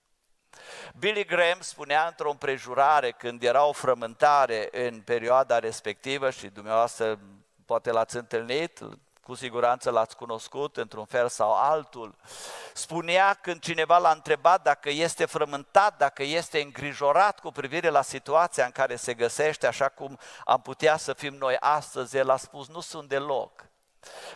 Billy 0.98 1.24
Graham 1.24 1.60
spunea 1.60 2.06
într-o 2.06 2.30
împrejurare 2.30 3.10
când 3.10 3.42
era 3.42 3.64
o 3.64 3.72
frământare 3.72 4.68
în 4.72 5.00
perioada 5.00 5.58
respectivă 5.58 6.30
și 6.30 6.46
dumneavoastră 6.46 7.18
poate 7.68 7.90
l-ați 7.90 8.16
întâlnit, 8.16 8.80
cu 9.22 9.34
siguranță 9.34 9.90
l-ați 9.90 10.16
cunoscut 10.16 10.76
într-un 10.76 11.04
fel 11.04 11.28
sau 11.28 11.54
altul. 11.54 12.14
Spunea 12.74 13.34
când 13.34 13.60
cineva 13.60 13.98
l-a 13.98 14.10
întrebat 14.10 14.62
dacă 14.62 14.90
este 14.90 15.24
frământat, 15.24 15.96
dacă 15.96 16.22
este 16.22 16.60
îngrijorat 16.60 17.40
cu 17.40 17.50
privire 17.50 17.88
la 17.88 18.02
situația 18.02 18.64
în 18.64 18.70
care 18.70 18.96
se 18.96 19.14
găsește, 19.14 19.66
așa 19.66 19.88
cum 19.88 20.18
am 20.44 20.60
putea 20.60 20.96
să 20.96 21.12
fim 21.12 21.34
noi 21.34 21.56
astăzi, 21.60 22.16
el 22.16 22.30
a 22.30 22.36
spus, 22.36 22.68
nu 22.68 22.80
sunt 22.80 23.08
deloc. 23.08 23.68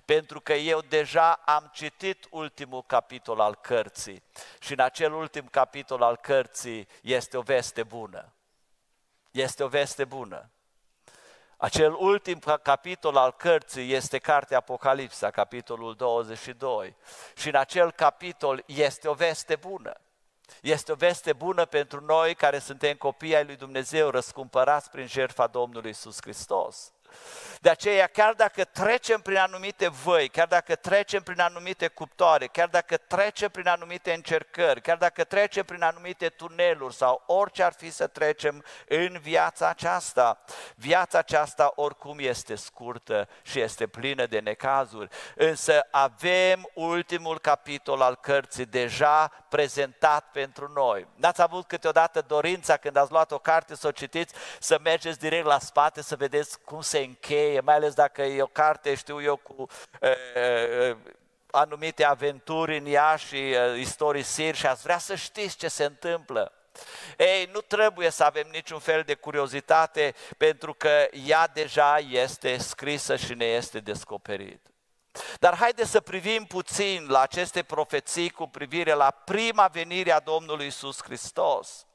Pentru 0.04 0.40
că 0.40 0.52
eu 0.52 0.80
deja 0.80 1.32
am 1.32 1.70
citit 1.72 2.26
ultimul 2.30 2.84
capitol 2.86 3.40
al 3.40 3.54
cărții 3.54 4.22
și 4.60 4.72
în 4.72 4.80
acel 4.80 5.12
ultim 5.12 5.46
capitol 5.50 6.02
al 6.02 6.16
cărții 6.16 6.88
este 7.02 7.36
o 7.36 7.42
veste 7.42 7.82
bună. 7.82 8.32
Este 9.30 9.62
o 9.62 9.68
veste 9.68 10.04
bună. 10.04 10.51
Acel 11.62 11.94
ultim 11.98 12.38
capitol 12.62 13.16
al 13.16 13.32
cărții 13.32 13.92
este 13.92 14.18
cartea 14.18 14.58
Apocalipsa, 14.58 15.30
capitolul 15.30 15.94
22. 15.94 16.96
Și 17.36 17.48
în 17.48 17.54
acel 17.54 17.90
capitol 17.92 18.62
este 18.66 19.08
o 19.08 19.12
veste 19.12 19.56
bună. 19.56 19.92
Este 20.60 20.92
o 20.92 20.94
veste 20.94 21.32
bună 21.32 21.64
pentru 21.64 22.00
noi 22.00 22.34
care 22.34 22.58
suntem 22.58 22.96
copii 22.96 23.36
ai 23.36 23.44
lui 23.44 23.56
Dumnezeu, 23.56 24.10
răscumpărați 24.10 24.90
prin 24.90 25.06
jertfa 25.06 25.46
Domnului 25.46 25.90
Isus 25.90 26.16
Hristos. 26.20 26.92
De 27.60 27.70
aceea, 27.70 28.06
chiar 28.06 28.32
dacă 28.32 28.64
trecem 28.64 29.20
prin 29.20 29.36
anumite 29.36 29.88
văi, 29.88 30.28
chiar 30.28 30.46
dacă 30.46 30.74
trecem 30.74 31.22
prin 31.22 31.40
anumite 31.40 31.88
cuptoare, 31.88 32.46
chiar 32.46 32.68
dacă 32.68 32.96
trecem 32.96 33.48
prin 33.48 33.68
anumite 33.68 34.12
încercări, 34.12 34.80
chiar 34.80 34.96
dacă 34.96 35.24
trecem 35.24 35.64
prin 35.64 35.82
anumite 35.82 36.28
tuneluri 36.28 36.94
sau 36.94 37.22
orice 37.26 37.62
ar 37.62 37.72
fi 37.72 37.90
să 37.90 38.06
trecem 38.06 38.64
în 38.88 39.18
viața 39.20 39.68
aceasta, 39.68 40.44
viața 40.74 41.18
aceasta 41.18 41.72
oricum 41.74 42.16
este 42.20 42.54
scurtă 42.54 43.28
și 43.42 43.60
este 43.60 43.86
plină 43.86 44.26
de 44.26 44.38
necazuri, 44.38 45.08
însă 45.36 45.86
avem 45.90 46.70
ultimul 46.74 47.38
capitol 47.38 48.00
al 48.00 48.16
cărții 48.16 48.66
deja 48.66 49.32
prezentat 49.48 50.30
pentru 50.32 50.70
noi. 50.74 51.06
N-ați 51.14 51.42
avut 51.42 51.66
câteodată 51.66 52.24
dorința 52.26 52.76
când 52.76 52.96
ați 52.96 53.10
luat 53.10 53.30
o 53.32 53.38
carte 53.38 53.74
să 53.74 53.86
o 53.86 53.90
citiți, 53.90 54.34
să 54.60 54.78
mergeți 54.82 55.18
direct 55.18 55.46
la 55.46 55.58
spate 55.58 56.02
să 56.02 56.16
vedeți 56.16 56.60
cum 56.60 56.80
se 56.80 57.01
încheie, 57.04 57.60
mai 57.60 57.74
ales 57.74 57.94
dacă 57.94 58.22
e 58.22 58.42
o 58.42 58.46
carte, 58.46 58.94
știu 58.94 59.22
eu, 59.22 59.36
cu 59.36 59.66
uh, 60.00 60.10
uh, 60.90 60.96
anumite 61.50 62.04
aventuri 62.04 62.78
în 62.78 62.86
ea 62.86 63.16
și 63.16 63.34
uh, 63.34 63.78
istorisiri 63.78 64.56
și 64.56 64.66
ați 64.66 64.82
vrea 64.82 64.98
să 64.98 65.14
știți 65.14 65.56
ce 65.56 65.68
se 65.68 65.84
întâmplă. 65.84 66.52
Ei, 67.16 67.48
nu 67.52 67.60
trebuie 67.60 68.10
să 68.10 68.24
avem 68.24 68.46
niciun 68.52 68.78
fel 68.78 69.02
de 69.02 69.14
curiozitate 69.14 70.14
pentru 70.36 70.74
că 70.74 71.08
ea 71.26 71.46
deja 71.46 71.98
este 71.98 72.56
scrisă 72.56 73.16
și 73.16 73.34
ne 73.34 73.44
este 73.44 73.78
descoperit. 73.78 74.66
Dar 75.38 75.56
haideți 75.56 75.90
să 75.90 76.00
privim 76.00 76.44
puțin 76.44 77.06
la 77.08 77.20
aceste 77.20 77.62
profeții 77.62 78.30
cu 78.30 78.48
privire 78.48 78.92
la 78.92 79.10
prima 79.10 79.66
venire 79.66 80.12
a 80.12 80.20
Domnului 80.20 80.66
Isus 80.66 81.02
Hristos 81.02 81.86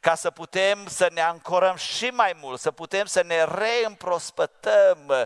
ca 0.00 0.14
să 0.14 0.30
putem 0.30 0.86
să 0.86 1.08
ne 1.12 1.20
ancorăm 1.20 1.76
și 1.76 2.06
mai 2.06 2.36
mult, 2.40 2.60
să 2.60 2.70
putem 2.70 3.06
să 3.06 3.22
ne 3.22 3.44
reîmprospătăm 3.44 4.98
uh, 5.06 5.22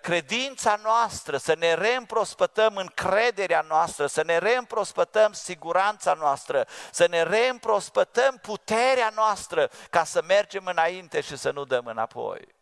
credința 0.00 0.80
noastră, 0.82 1.36
să 1.36 1.54
ne 1.58 1.74
reîmprospătăm 1.74 2.76
încrederea 2.76 3.64
noastră, 3.68 4.06
să 4.06 4.22
ne 4.24 4.38
reîmprospătăm 4.38 5.32
siguranța 5.32 6.12
noastră, 6.12 6.66
să 6.90 7.06
ne 7.10 7.22
reîmprospătăm 7.22 8.38
puterea 8.42 9.12
noastră 9.14 9.70
ca 9.90 10.04
să 10.04 10.22
mergem 10.26 10.66
înainte 10.66 11.20
și 11.20 11.36
să 11.36 11.50
nu 11.50 11.64
dăm 11.64 11.86
înapoi. 11.86 12.56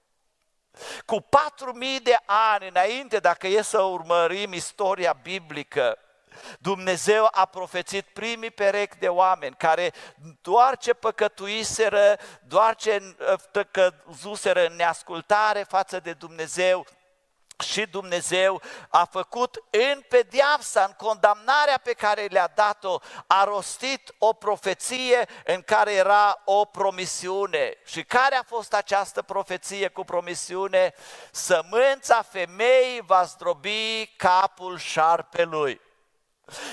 Cu 1.05 1.21
patru 1.21 1.73
mii 1.73 2.01
de 2.01 2.17
ani 2.25 2.69
înainte, 2.69 3.19
dacă 3.19 3.47
e 3.47 3.63
să 3.63 3.81
urmărim 3.81 4.53
istoria 4.53 5.19
biblică, 5.23 5.99
Dumnezeu 6.59 7.29
a 7.31 7.45
profețit 7.45 8.07
primii 8.13 8.51
perechi 8.51 8.99
de 8.99 9.09
oameni 9.09 9.55
care 9.59 9.93
doar 10.41 10.77
ce 10.77 10.93
păcătuiseră, 10.93 12.19
doar 12.43 12.75
ce 12.75 13.17
căzuseră 13.71 14.67
în 14.67 14.75
neascultare 14.75 15.63
față 15.69 16.01
de 16.01 16.13
Dumnezeu, 16.13 16.87
și 17.65 17.87
Dumnezeu 17.87 18.63
a 18.89 19.05
făcut 19.05 19.65
în 19.71 20.03
pediapsa, 20.09 20.85
în 20.85 20.93
condamnarea 21.07 21.81
pe 21.83 21.93
care 21.93 22.25
le-a 22.25 22.53
dat-o, 22.55 22.99
a 23.27 23.45
rostit 23.45 24.15
o 24.19 24.33
profeție 24.33 25.29
în 25.45 25.63
care 25.63 25.93
era 25.93 26.43
o 26.45 26.65
promisiune. 26.65 27.75
Și 27.85 28.03
care 28.03 28.35
a 28.35 28.43
fost 28.43 28.75
această 28.75 29.23
profeție 29.23 29.89
cu 29.89 30.05
promisiune? 30.05 30.95
Sămânța 31.31 32.23
femeii 32.23 33.03
va 33.07 33.23
zdrobi 33.23 34.15
capul 34.17 34.79
șarpelui. 34.79 35.81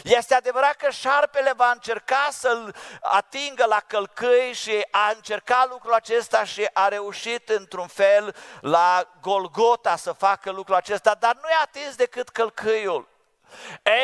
Este 0.04 0.36
adevărat 0.36 0.76
că 0.76 0.90
șarpele 0.90 1.54
va 1.56 1.72
încerca 1.72 2.28
să-l 2.32 2.76
atingă 3.02 3.66
la 3.66 3.80
călcâi 3.88 4.54
și 4.54 4.88
a 4.92 5.12
încercat 5.16 5.70
lucrul 5.70 5.94
acesta 5.94 6.44
și 6.44 6.70
a 6.74 6.88
reușit 6.88 7.50
într-un 7.50 7.88
fel 7.88 8.36
la 8.62 9.10
Golgota 9.22 9.96
să 9.96 10.12
facă 10.12 10.52
lucrul 10.52 10.76
acesta, 10.76 11.16
dar 11.20 11.36
nu 11.36 11.50
i-a 11.50 11.62
atins 11.64 11.96
decât 11.96 12.30
călcâiul. 12.30 13.12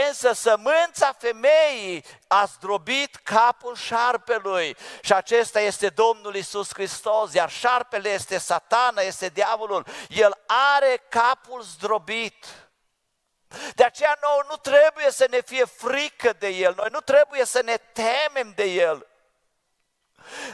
Însă 0.07 0.33
sămânța 0.33 1.15
femeii 1.17 2.05
a 2.27 2.45
zdrobit 2.45 3.15
capul 3.15 3.75
șarpelui 3.75 4.77
și 5.01 5.13
acesta 5.13 5.59
este 5.59 5.89
Domnul 5.89 6.35
Isus 6.35 6.69
Hristos, 6.73 7.33
iar 7.33 7.49
șarpele 7.49 8.09
este 8.09 8.37
satana, 8.37 9.01
este 9.01 9.27
diavolul. 9.27 9.85
El 10.07 10.37
are 10.77 11.03
capul 11.09 11.61
zdrobit. 11.61 12.45
De 13.75 13.83
aceea 13.83 14.17
nouă 14.21 14.43
nu 14.49 14.55
trebuie 14.55 15.11
să 15.11 15.27
ne 15.29 15.41
fie 15.41 15.65
frică 15.65 16.33
de 16.39 16.47
El, 16.47 16.73
noi 16.75 16.87
nu 16.91 16.99
trebuie 16.99 17.45
să 17.45 17.61
ne 17.61 17.77
temem 17.77 18.51
de 18.55 18.63
El. 18.63 19.07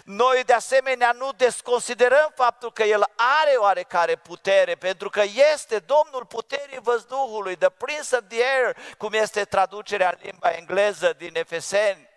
Noi 0.04 0.44
de 0.44 0.54
asemenea 0.54 1.12
nu 1.12 1.32
desconsiderăm 1.32 2.32
faptul 2.36 2.72
că 2.72 2.84
El 2.84 3.04
are 3.16 3.56
oarecare 3.56 4.16
putere, 4.16 4.76
pentru 4.76 5.10
că 5.10 5.22
este 5.54 5.80
Domnul 5.80 6.26
puterii 6.26 6.80
văzduhului, 6.82 7.56
the 7.56 7.70
Prince 7.70 8.16
of 8.16 8.22
the 8.28 8.44
Air, 8.44 8.78
cum 8.98 9.14
este 9.14 9.46
traducerea 9.46 10.10
în 10.10 10.20
limba 10.22 10.50
engleză 10.50 11.14
din 11.18 11.36
Efeseni. 11.36 12.15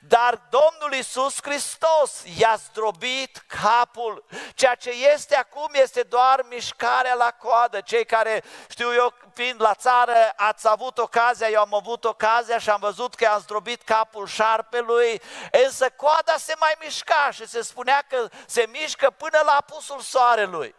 Dar 0.00 0.40
Domnul 0.50 0.98
Isus 0.98 1.38
Hristos 1.42 2.22
i-a 2.38 2.56
zdrobit 2.56 3.44
capul. 3.46 4.24
Ceea 4.54 4.74
ce 4.74 4.90
este 4.90 5.36
acum 5.36 5.68
este 5.72 6.02
doar 6.02 6.44
mișcarea 6.48 7.14
la 7.14 7.30
coadă. 7.30 7.80
Cei 7.80 8.04
care, 8.04 8.44
știu 8.68 8.94
eu, 8.94 9.14
fiind 9.34 9.60
la 9.60 9.74
țară, 9.74 10.32
ați 10.36 10.68
avut 10.68 10.98
ocazia, 10.98 11.48
eu 11.48 11.60
am 11.60 11.74
avut 11.74 12.04
ocazia 12.04 12.58
și 12.58 12.70
am 12.70 12.80
văzut 12.80 13.14
că 13.14 13.24
i-a 13.24 13.38
zdrobit 13.38 13.82
capul 13.82 14.26
șarpelui, 14.26 15.20
însă 15.64 15.90
coada 15.90 16.34
se 16.36 16.54
mai 16.58 16.74
mișca 16.80 17.28
și 17.32 17.46
se 17.46 17.62
spunea 17.62 18.04
că 18.08 18.28
se 18.46 18.66
mișcă 18.70 19.10
până 19.10 19.40
la 19.44 19.52
apusul 19.52 20.00
soarelui. 20.00 20.74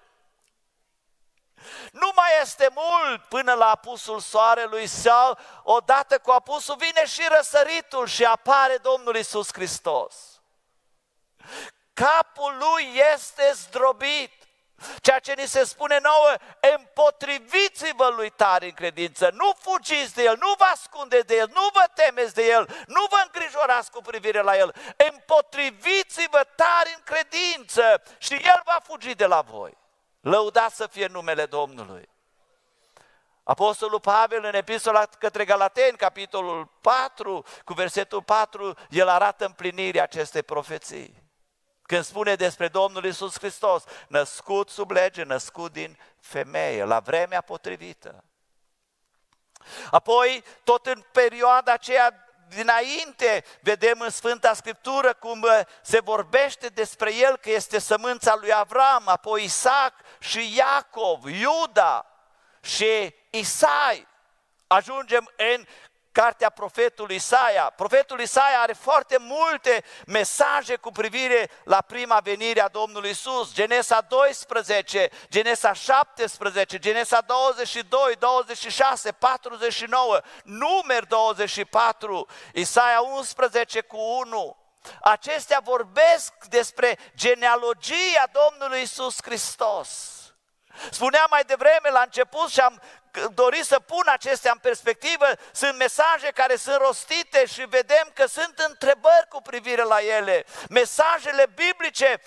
Nu 1.91 2.11
mai 2.15 2.29
este 2.41 2.69
mult 2.73 3.23
până 3.23 3.53
la 3.53 3.69
apusul 3.69 4.19
soarelui 4.19 4.87
sau 4.87 5.37
odată 5.63 6.19
cu 6.19 6.31
apusul 6.31 6.75
vine 6.75 7.05
și 7.05 7.21
răsăritul 7.37 8.07
și 8.07 8.23
apare 8.25 8.77
Domnul 8.77 9.15
Isus 9.15 9.53
Hristos. 9.53 10.15
Capul 11.93 12.57
lui 12.57 13.01
este 13.13 13.51
zdrobit. 13.53 14.31
Ceea 15.01 15.19
ce 15.19 15.33
ni 15.33 15.47
se 15.47 15.63
spune 15.63 15.99
nouă, 15.99 16.35
împotriviți-vă 16.75 18.07
lui 18.07 18.29
tare 18.29 18.65
în 18.65 18.71
credință, 18.71 19.29
nu 19.33 19.51
fugiți 19.59 20.13
de 20.13 20.23
el, 20.23 20.37
nu 20.39 20.53
vă 20.57 20.63
ascunde 20.63 21.19
de 21.19 21.35
el, 21.35 21.49
nu 21.53 21.69
vă 21.73 21.83
temeți 21.93 22.33
de 22.33 22.45
el, 22.45 22.83
nu 22.87 23.05
vă 23.09 23.21
îngrijorați 23.23 23.91
cu 23.91 24.01
privire 24.01 24.41
la 24.41 24.57
el, 24.57 24.75
împotriviți-vă 25.11 26.47
tare 26.55 26.93
în 26.95 27.01
credință 27.03 28.01
și 28.17 28.33
el 28.33 28.61
va 28.65 28.79
fugi 28.83 29.15
de 29.15 29.25
la 29.25 29.41
voi. 29.41 29.77
Lăudați 30.21 30.75
să 30.75 30.87
fie 30.87 31.07
numele 31.07 31.45
Domnului. 31.45 32.09
Apostolul 33.43 33.99
Pavel 33.99 34.43
în 34.43 34.53
epistola 34.53 35.05
către 35.05 35.45
Galateni, 35.45 35.97
capitolul 35.97 36.65
4, 36.81 37.45
cu 37.65 37.73
versetul 37.73 38.23
4, 38.23 38.77
el 38.89 39.07
arată 39.07 39.45
împlinirea 39.45 40.03
acestei 40.03 40.43
profeții. 40.43 41.23
Când 41.81 42.03
spune 42.03 42.35
despre 42.35 42.67
Domnul 42.67 43.05
Isus 43.05 43.37
Hristos, 43.37 43.83
născut 44.07 44.69
sub 44.69 44.91
lege, 44.91 45.23
născut 45.23 45.71
din 45.71 45.97
femeie, 46.19 46.83
la 46.83 46.99
vremea 46.99 47.41
potrivită. 47.41 48.23
Apoi, 49.91 50.43
tot 50.63 50.85
în 50.85 51.05
perioada 51.11 51.73
aceea 51.73 52.28
dinainte 52.49 53.43
vedem 53.61 53.99
în 53.99 54.09
Sfânta 54.09 54.53
Scriptură 54.53 55.13
cum 55.13 55.41
uh, 55.41 55.59
se 55.81 55.99
vorbește 55.99 56.67
despre 56.67 57.15
el 57.15 57.37
că 57.37 57.49
este 57.49 57.79
sămânța 57.79 58.35
lui 58.35 58.53
Avram, 58.53 59.03
apoi 59.05 59.43
Isaac 59.43 59.93
și 60.19 60.55
Iacov, 60.55 61.25
Iuda 61.25 62.05
și 62.61 63.15
Isai. 63.29 64.07
Ajungem 64.67 65.31
în 65.35 65.65
cartea 66.21 66.49
profetului 66.49 67.15
Isaia. 67.15 67.73
Profetul 67.75 68.19
Isaia 68.19 68.59
are 68.59 68.73
foarte 68.73 69.17
multe 69.19 69.83
mesaje 70.07 70.75
cu 70.75 70.91
privire 70.91 71.49
la 71.63 71.81
prima 71.81 72.19
venire 72.23 72.61
a 72.61 72.67
Domnului 72.67 73.09
Isus. 73.09 73.53
Genesa 73.53 74.01
12, 74.01 75.09
Genesa 75.29 75.73
17, 75.73 76.79
Genesa 76.79 77.21
22, 77.21 78.15
26, 78.19 79.11
49, 79.11 80.21
Numer 80.43 81.05
24, 81.05 82.27
Isaia 82.53 83.01
11 83.01 83.81
cu 83.81 83.97
1. 83.97 84.57
Acestea 85.01 85.59
vorbesc 85.63 86.33
despre 86.49 86.97
genealogia 87.15 88.23
Domnului 88.31 88.81
Isus 88.81 89.17
Hristos. 89.21 90.18
Spuneam 90.91 91.27
mai 91.29 91.43
devreme 91.43 91.89
la 91.89 92.01
început 92.01 92.49
și 92.49 92.59
am 92.59 92.81
dorit 93.33 93.65
să 93.65 93.79
pun 93.79 94.03
acestea 94.05 94.51
în 94.51 94.57
perspectivă, 94.57 95.25
sunt 95.51 95.77
mesaje 95.77 96.27
care 96.33 96.55
sunt 96.55 96.75
rostite 96.75 97.45
și 97.45 97.61
vedem 97.61 98.11
că 98.13 98.25
sunt 98.25 98.63
întrebări 98.67 99.27
cu 99.29 99.41
privire 99.41 99.83
la 99.83 100.01
ele. 100.01 100.45
Mesajele 100.69 101.45
biblice 101.55 102.21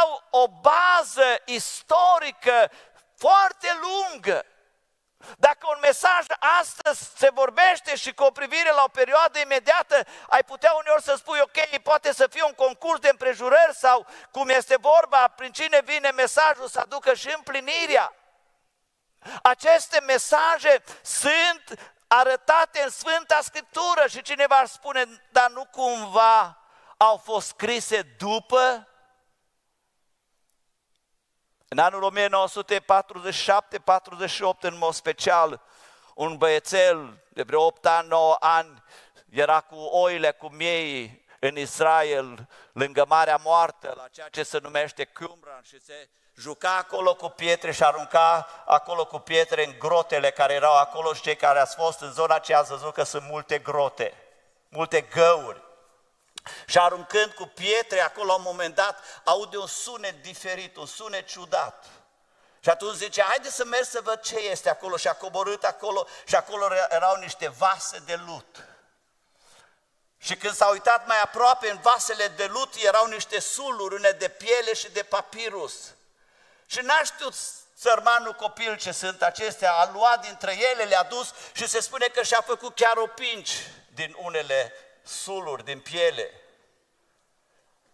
au 0.00 0.22
o 0.30 0.46
bază 0.48 1.42
istorică 1.44 2.70
foarte 3.16 3.68
lungă. 3.82 4.44
Dacă 5.38 5.66
un 5.68 5.78
mesaj 5.80 6.24
astăzi 6.60 7.10
se 7.16 7.30
vorbește 7.30 7.96
și 7.96 8.14
cu 8.14 8.22
o 8.22 8.30
privire 8.30 8.72
la 8.72 8.82
o 8.82 8.88
perioadă 8.88 9.38
imediată, 9.38 10.06
ai 10.28 10.44
putea 10.44 10.72
uneori 10.72 11.02
să 11.02 11.14
spui, 11.16 11.40
ok, 11.40 11.78
poate 11.82 12.12
să 12.12 12.26
fie 12.30 12.42
un 12.42 12.52
concurs 12.52 13.00
de 13.00 13.08
împrejurări 13.08 13.74
sau, 13.74 14.06
cum 14.30 14.48
este 14.48 14.76
vorba, 14.76 15.28
prin 15.28 15.52
cine 15.52 15.80
vine 15.84 16.10
mesajul 16.10 16.68
să 16.68 16.80
aducă 16.80 17.14
și 17.14 17.32
împlinirea. 17.36 18.14
Aceste 19.42 20.00
mesaje 20.00 20.84
sunt 21.02 21.94
arătate 22.06 22.82
în 22.82 22.90
Sfânta 22.90 23.38
Scriptură 23.42 24.06
și 24.08 24.22
cineva 24.22 24.56
ar 24.56 24.66
spune, 24.66 25.04
dar 25.30 25.50
nu 25.50 25.64
cumva 25.64 26.58
au 26.96 27.16
fost 27.16 27.46
scrise 27.46 28.02
după? 28.18 28.88
În 31.74 31.80
anul 31.80 32.12
1947-48, 32.16 32.18
în 34.60 34.78
mod 34.78 34.94
special, 34.94 35.60
un 36.14 36.36
băiețel 36.36 37.18
de 37.28 37.42
vreo 37.42 37.64
8 37.64 37.86
ani, 37.86 38.08
9 38.08 38.36
ani, 38.40 38.82
era 39.30 39.60
cu 39.60 39.76
oile, 39.76 40.30
cu 40.30 40.48
miei 40.48 41.24
în 41.38 41.56
Israel, 41.56 42.48
lângă 42.72 43.04
Marea 43.08 43.40
Moartă, 43.44 43.94
la 43.96 44.06
ceea 44.12 44.28
ce 44.28 44.42
se 44.42 44.58
numește 44.62 45.04
Qumran 45.04 45.62
și 45.62 45.80
se 45.80 46.08
juca 46.36 46.76
acolo 46.76 47.14
cu 47.14 47.28
pietre 47.28 47.72
și 47.72 47.84
arunca 47.84 48.48
acolo 48.66 49.06
cu 49.06 49.18
pietre 49.18 49.66
în 49.66 49.74
grotele 49.78 50.30
care 50.30 50.52
erau 50.52 50.76
acolo 50.76 51.12
și 51.12 51.22
cei 51.22 51.36
care 51.36 51.58
ați 51.58 51.74
fost 51.74 52.00
în 52.00 52.12
zona 52.12 52.34
aceea 52.34 52.58
ați 52.58 52.70
văzut 52.70 52.92
că 52.92 53.02
sunt 53.02 53.22
multe 53.30 53.58
grote, 53.58 54.12
multe 54.68 55.00
găuri. 55.00 55.62
Și 56.66 56.78
aruncând 56.78 57.32
cu 57.32 57.46
pietre 57.46 58.00
acolo, 58.00 58.26
la 58.26 58.34
un 58.34 58.42
moment 58.42 58.74
dat, 58.74 59.22
aude 59.24 59.56
un 59.56 59.66
sunet 59.66 60.22
diferit, 60.22 60.76
un 60.76 60.86
sunet 60.86 61.26
ciudat. 61.26 61.84
Și 62.60 62.70
atunci 62.70 62.96
zice, 62.96 63.22
haide 63.22 63.50
să 63.50 63.64
merg 63.64 63.84
să 63.84 64.00
văd 64.02 64.20
ce 64.20 64.36
este 64.36 64.70
acolo. 64.70 64.96
Și 64.96 65.08
a 65.08 65.14
coborât 65.14 65.64
acolo 65.64 66.06
și 66.26 66.34
acolo 66.34 66.68
erau 66.88 67.16
niște 67.16 67.48
vase 67.48 68.02
de 68.06 68.20
lut. 68.26 68.64
Și 70.18 70.36
când 70.36 70.54
s-a 70.54 70.66
uitat 70.66 71.06
mai 71.06 71.20
aproape 71.20 71.70
în 71.70 71.78
vasele 71.82 72.28
de 72.28 72.44
lut, 72.44 72.74
erau 72.74 73.06
niște 73.06 73.40
suluri, 73.40 73.94
une 73.94 74.10
de 74.10 74.28
piele 74.28 74.74
și 74.74 74.90
de 74.90 75.02
papirus. 75.02 75.74
Și 76.66 76.80
n-a 76.80 77.02
știut 77.04 77.34
sărmanul 77.74 78.32
copil 78.32 78.76
ce 78.76 78.92
sunt 78.92 79.22
acestea, 79.22 79.72
a 79.72 79.90
luat 79.92 80.20
dintre 80.20 80.58
ele, 80.72 80.82
le-a 80.82 81.02
dus 81.02 81.34
și 81.52 81.68
se 81.68 81.80
spune 81.80 82.06
că 82.06 82.22
și-a 82.22 82.40
făcut 82.40 82.74
chiar 82.74 82.96
o 82.96 83.06
pinci 83.06 83.50
din 83.94 84.16
unele 84.18 84.72
suluri, 85.04 85.64
din 85.64 85.80
piele. 85.80 86.30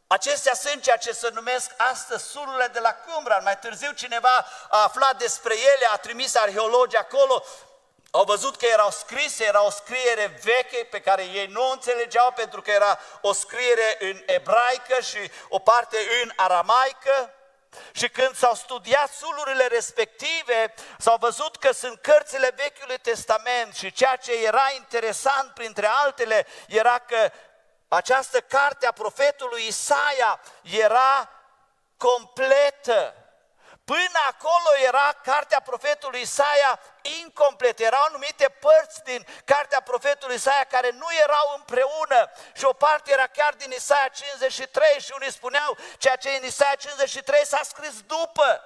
Acestea 0.06 0.54
sunt 0.54 0.82
ceea 0.82 0.96
ce 0.96 1.12
se 1.12 1.30
numesc 1.32 1.70
astăzi 1.76 2.24
sulurile 2.24 2.66
de 2.66 2.78
la 2.78 2.94
Qumran. 2.94 3.42
Mai 3.42 3.58
târziu 3.58 3.92
cineva 3.92 4.46
a 4.70 4.82
aflat 4.82 5.18
despre 5.18 5.54
ele, 5.54 5.86
a 5.92 5.96
trimis 5.96 6.34
arheologi 6.34 6.96
acolo, 6.96 7.44
au 8.10 8.24
văzut 8.24 8.56
că 8.56 8.66
erau 8.66 8.90
scrise, 8.90 9.44
era 9.44 9.64
o 9.64 9.70
scriere 9.70 10.38
veche 10.42 10.86
pe 10.90 11.00
care 11.00 11.22
ei 11.22 11.46
nu 11.46 11.68
o 11.68 11.70
înțelegeau 11.70 12.32
pentru 12.32 12.62
că 12.62 12.70
era 12.70 12.98
o 13.20 13.32
scriere 13.32 13.96
în 13.98 14.22
ebraică 14.26 15.00
și 15.00 15.30
o 15.48 15.58
parte 15.58 15.96
în 16.22 16.32
aramaică. 16.36 17.34
Și 17.92 18.08
când 18.08 18.36
s-au 18.36 18.54
studiat 18.54 19.12
sulurile 19.12 19.66
respective, 19.66 20.74
s-au 20.98 21.16
văzut 21.20 21.56
că 21.56 21.72
sunt 21.72 22.00
cărțile 22.00 22.52
Vechiului 22.56 22.98
Testament 22.98 23.74
și 23.74 23.92
ceea 23.92 24.16
ce 24.16 24.44
era 24.44 24.70
interesant 24.76 25.50
printre 25.54 25.86
altele 25.86 26.46
era 26.68 26.98
că 26.98 27.30
această 27.88 28.40
carte 28.40 28.86
a 28.86 28.92
profetului 28.92 29.66
Isaia 29.66 30.40
era 30.62 31.30
completă. 31.96 33.14
Până 33.84 34.20
acolo 34.28 34.70
era 34.86 35.12
cartea 35.22 35.60
profetului 35.60 36.20
Isaia 36.20 36.80
incompletă, 37.20 37.82
erau 37.82 38.02
anumite 38.02 38.48
părți 38.48 39.02
din 39.04 39.26
cartea 39.44 39.80
profetului 39.80 40.34
Isaia 40.34 40.64
care 40.64 40.90
nu 40.90 41.06
erau 41.22 41.54
împreună 41.56 42.30
și 42.54 42.64
o 42.64 42.72
parte 42.72 43.12
era 43.12 43.26
chiar 43.26 43.54
din 43.54 43.70
Isaia 43.70 44.08
53 44.08 45.00
și 45.00 45.12
unii 45.14 45.32
spuneau 45.32 45.76
ceea 45.98 46.16
ce 46.16 46.30
în 46.30 46.44
Isaia 46.44 46.74
53 46.74 47.46
s-a 47.46 47.60
scris 47.62 48.00
după. 48.00 48.64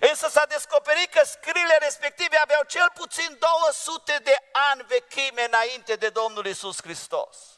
Însă 0.00 0.28
s-a 0.28 0.44
descoperit 0.46 1.12
că 1.12 1.24
scriile 1.24 1.76
respective 1.80 2.36
aveau 2.36 2.62
cel 2.62 2.90
puțin 2.94 3.38
200 3.38 4.20
de 4.22 4.36
ani 4.52 4.82
vechime 4.82 5.44
înainte 5.44 5.94
de 5.94 6.08
Domnul 6.08 6.46
Isus 6.46 6.82
Hristos. 6.82 7.57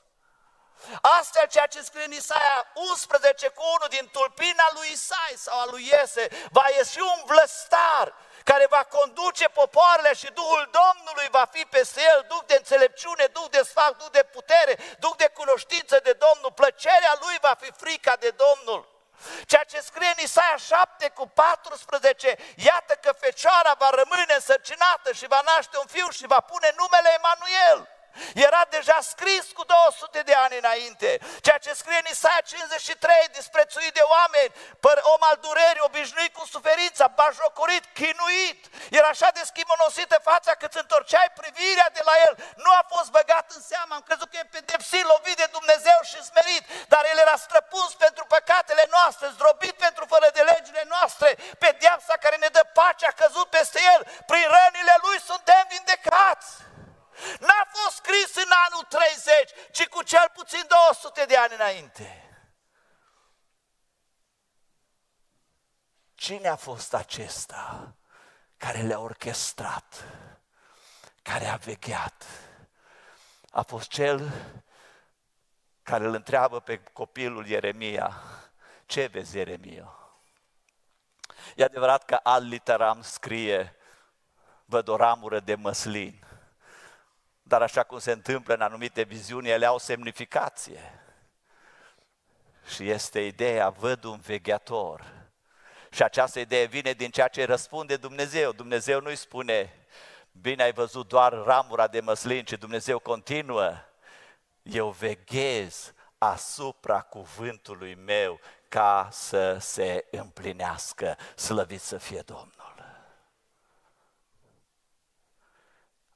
Astfel, 1.01 1.47
ceea 1.47 1.67
ce 1.67 1.83
scrie 1.83 2.05
în 2.05 2.13
Isaia 2.13 2.67
11 2.75 3.49
cu 3.49 3.63
unul 3.63 3.89
din 3.89 4.09
tulpina 4.13 4.67
lui 4.73 4.89
Isai 4.93 5.35
sau 5.37 5.61
a 5.61 5.65
lui 5.65 5.87
Iese, 5.93 6.29
va 6.51 6.65
ieși 6.77 7.01
un 7.01 7.23
vlăstar 7.25 8.15
care 8.45 8.67
va 8.71 8.85
conduce 8.85 9.49
popoarele 9.49 10.15
și 10.15 10.33
Duhul 10.33 10.71
Domnului 10.81 11.29
va 11.31 11.49
fi 11.53 11.65
peste 11.65 12.01
el, 12.15 12.25
Duh 12.29 12.43
de 12.47 12.55
înțelepciune, 12.55 13.25
Duh 13.25 13.51
de 13.51 13.63
sfac, 13.63 13.97
Duh 13.97 14.11
de 14.11 14.23
putere, 14.23 14.79
Duh 14.99 15.17
de 15.17 15.29
cunoștință 15.35 16.01
de 16.03 16.13
Domnul, 16.13 16.53
plăcerea 16.53 17.15
lui 17.21 17.37
va 17.41 17.55
fi 17.61 17.71
frica 17.77 18.17
de 18.17 18.35
Domnul. 18.45 18.89
Ceea 19.47 19.65
ce 19.65 19.81
scrie 19.81 20.13
în 20.17 20.23
Isaia 20.23 20.57
7 20.57 21.09
cu 21.09 21.27
14, 21.27 22.37
iată 22.57 22.95
că 22.95 23.13
fecioara 23.13 23.75
va 23.79 23.91
rămâne 23.91 24.35
însărcinată 24.35 25.13
și 25.13 25.27
va 25.27 25.41
naște 25.45 25.79
un 25.79 25.87
fiu 25.87 26.09
și 26.09 26.27
va 26.27 26.41
pune 26.41 26.75
numele 26.77 27.11
Emanuel. 27.19 27.89
Era 28.35 28.63
deja 28.71 28.99
scris 29.01 29.45
cu 29.59 29.65
200 29.65 30.21
de 30.23 30.35
ani 30.35 30.57
înainte. 30.59 31.19
Ceea 31.41 31.59
ce 31.59 31.73
scrie 31.73 32.01
în 32.03 32.11
Isaia 32.11 32.43
53, 32.45 33.29
disprețuit 33.33 33.93
de 33.95 34.05
oameni, 34.17 34.53
om 35.15 35.23
al 35.31 35.39
durerii, 35.47 35.89
obișnuit 35.91 36.33
cu 36.35 36.45
suferința, 36.47 37.07
bajocorit, 37.07 37.85
chinuit. 37.99 38.61
Era 38.91 39.09
așa 39.09 39.29
de 39.39 39.43
schimonosită 39.51 40.17
fața 40.31 40.53
că 40.55 40.65
îți 40.67 40.83
întorceai 40.85 41.31
privirea 41.41 41.89
de 41.93 42.03
la 42.05 42.15
el. 42.27 42.35
Nu 42.65 42.71
a 42.81 42.85
fost 42.95 43.11
băgat 43.11 43.47
în 43.57 43.63
seamă, 43.71 43.95
am 43.95 44.05
crezut 44.09 44.29
că 44.31 44.37
e 44.37 44.55
pedepsit, 44.57 45.05
lovit 45.05 45.37
de 45.37 45.49
Dumnezeu 45.57 45.99
și 46.11 46.25
smerit, 46.29 46.65
dar 46.93 47.03
el 47.13 47.19
era 47.19 47.37
străpuns 47.37 47.93
pentru 47.95 48.25
păcatele 48.35 48.85
noastre, 48.97 49.27
zdrobit 49.35 49.77
pentru 49.87 50.05
fără 50.13 50.29
de 50.33 50.43
legile 50.53 50.85
noastre, 50.95 51.29
pedeapsa 51.59 52.15
care 52.25 52.37
ne 52.37 52.49
dă 52.57 52.65
pace 52.73 53.07
a 53.07 53.19
căzut 53.23 53.49
peste 53.51 53.81
el, 53.95 54.01
prin 54.27 54.47
rănile 54.57 54.97
lui 55.05 55.19
suntem 55.21 55.63
vindecați. 55.69 56.49
N-a 57.41 57.69
fost 57.69 57.97
scris 57.97 58.35
în 58.35 58.51
anul 58.69 58.85
30, 58.85 59.51
ci 59.73 59.87
cu 59.87 60.03
cel 60.03 60.31
puțin 60.35 60.63
200 60.89 61.25
de 61.25 61.37
ani 61.37 61.55
înainte. 61.55 62.25
Cine 66.15 66.49
a 66.49 66.57
fost 66.57 66.95
acesta 66.95 67.95
care 68.57 68.81
le-a 68.81 68.99
orchestrat, 68.99 70.05
care 71.23 71.47
a 71.47 71.57
vegheat? 71.57 72.25
A 73.51 73.63
fost 73.63 73.89
cel 73.89 74.33
care 75.83 76.05
îl 76.05 76.15
întreabă 76.15 76.61
pe 76.61 76.83
copilul 76.83 77.47
Ieremia, 77.47 78.23
ce 78.87 79.07
vezi 79.07 79.37
Ieremia? 79.37 79.95
E 81.57 81.65
adevărat 81.65 82.05
că 82.05 82.15
al 82.15 82.45
literam 82.45 83.03
scrie, 83.03 83.77
văd 84.65 84.89
o 84.89 84.97
ramură 84.97 85.41
de 85.41 85.55
măslin 85.55 86.25
dar 87.51 87.63
așa 87.63 87.83
cum 87.83 87.99
se 87.99 88.13
întâmplă 88.13 88.55
în 88.55 88.61
anumite 88.61 89.03
viziuni, 89.03 89.49
ele 89.49 89.67
au 89.67 89.79
semnificație. 89.79 91.03
Și 92.75 92.91
este 92.91 93.21
ideea, 93.21 93.69
văd 93.69 94.05
un 94.05 94.19
vegheator. 94.19 95.13
Și 95.91 96.03
această 96.03 96.41
idee 96.41 96.65
vine 96.65 96.93
din 96.93 97.11
ceea 97.11 97.29
ce 97.29 97.45
răspunde 97.45 97.97
Dumnezeu. 97.97 98.53
Dumnezeu 98.53 99.01
nu-i 99.01 99.17
spune, 99.17 99.87
bine 100.33 100.63
ai 100.63 100.73
văzut 100.73 101.09
doar 101.09 101.33
ramura 101.33 101.89
de 101.89 102.01
măslin, 102.01 102.45
ci 102.45 102.53
Dumnezeu 102.53 102.99
continuă, 102.99 103.73
eu 104.63 104.91
veghez 104.91 105.93
asupra 106.19 107.01
cuvântului 107.01 107.95
meu 107.95 108.41
ca 108.69 109.09
să 109.13 109.59
se 109.59 110.07
împlinească, 110.11 111.17
slăvit 111.35 111.81
să 111.81 111.99
fie 111.99 112.21
Domnul. 112.21 112.75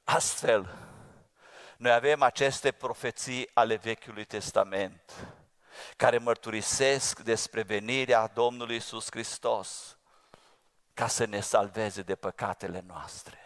Astfel, 0.03 0.93
noi 1.77 1.91
avem 1.91 2.21
aceste 2.21 2.71
profeții 2.71 3.49
ale 3.53 3.75
Vechiului 3.75 4.25
Testament 4.25 5.01
care 5.97 6.17
mărturisesc 6.17 7.19
despre 7.19 7.61
venirea 7.61 8.27
Domnului 8.27 8.75
Isus 8.75 9.07
Hristos 9.09 9.97
ca 10.93 11.07
să 11.07 11.25
ne 11.25 11.39
salveze 11.39 12.01
de 12.01 12.15
păcatele 12.15 12.83
noastre. 12.87 13.39